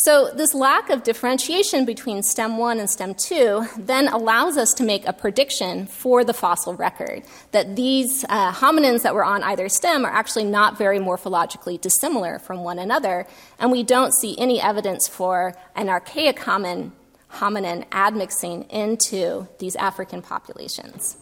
So, 0.00 0.30
this 0.32 0.54
lack 0.54 0.90
of 0.90 1.02
differentiation 1.02 1.84
between 1.84 2.22
stem 2.22 2.56
1 2.56 2.78
and 2.78 2.88
stem 2.88 3.16
2 3.16 3.66
then 3.78 4.06
allows 4.06 4.56
us 4.56 4.72
to 4.74 4.84
make 4.84 5.04
a 5.08 5.12
prediction 5.12 5.86
for 5.86 6.22
the 6.22 6.32
fossil 6.32 6.74
record 6.74 7.24
that 7.50 7.74
these 7.74 8.24
uh, 8.28 8.52
hominins 8.52 9.02
that 9.02 9.12
were 9.12 9.24
on 9.24 9.42
either 9.42 9.68
stem 9.68 10.06
are 10.06 10.12
actually 10.12 10.44
not 10.44 10.78
very 10.78 11.00
morphologically 11.00 11.80
dissimilar 11.80 12.38
from 12.38 12.62
one 12.62 12.78
another, 12.78 13.26
and 13.58 13.72
we 13.72 13.82
don't 13.82 14.14
see 14.14 14.38
any 14.38 14.60
evidence 14.60 15.08
for 15.08 15.56
an 15.74 15.88
archaic 15.88 16.36
hominin, 16.36 16.92
hominin 17.32 17.84
admixing 17.90 18.70
into 18.70 19.48
these 19.58 19.74
African 19.74 20.22
populations. 20.22 21.16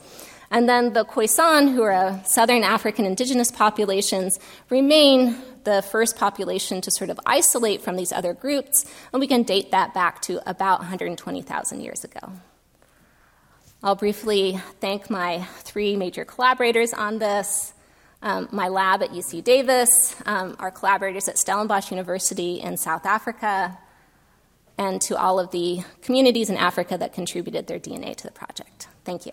And 0.51 0.69
then 0.69 0.93
the 0.93 1.05
Khoisan, 1.05 1.73
who 1.75 1.83
are 1.83 1.91
a 1.91 2.23
southern 2.25 2.63
African 2.63 3.05
indigenous 3.05 3.51
populations, 3.51 4.39
remain 4.71 5.37
the 5.65 5.83
first 5.83 6.17
population 6.17 6.81
to 6.81 6.91
sort 6.91 7.11
of 7.11 7.19
isolate 7.27 7.83
from 7.83 7.97
these 7.97 8.13
other 8.13 8.33
groups, 8.33 8.85
and 9.13 9.21
we 9.21 9.27
can 9.27 9.43
date 9.43 9.73
that 9.73 9.93
back 9.93 10.23
to 10.23 10.49
about 10.49 10.79
120,000 10.81 11.81
years 11.81 12.05
ago. 12.05 12.33
I'll 13.83 13.97
briefly 13.97 14.61
thank 14.81 15.11
my 15.11 15.43
three 15.61 15.97
major 15.97 16.25
collaborators 16.25 16.93
on 16.93 17.19
this 17.19 17.75
um, 18.23 18.49
my 18.51 18.69
lab 18.69 19.03
at 19.03 19.11
UC 19.11 19.45
Davis, 19.45 20.17
um, 20.27 20.57
our 20.59 20.71
collaborators 20.71 21.29
at 21.29 21.39
Stellenbosch 21.39 21.91
University 21.91 22.61
in 22.61 22.77
South 22.77 23.07
Africa, 23.07 23.79
and 24.79 25.01
to 25.03 25.17
all 25.17 25.39
of 25.39 25.51
the 25.51 25.83
communities 26.03 26.51
in 26.51 26.57
Africa 26.57 26.99
that 26.99 27.13
contributed 27.13 27.67
their 27.67 27.79
DNA 27.79 28.17
to 28.17 28.25
the 28.25 28.33
project. 28.33 28.89
Thank 29.05 29.27
you. 29.27 29.33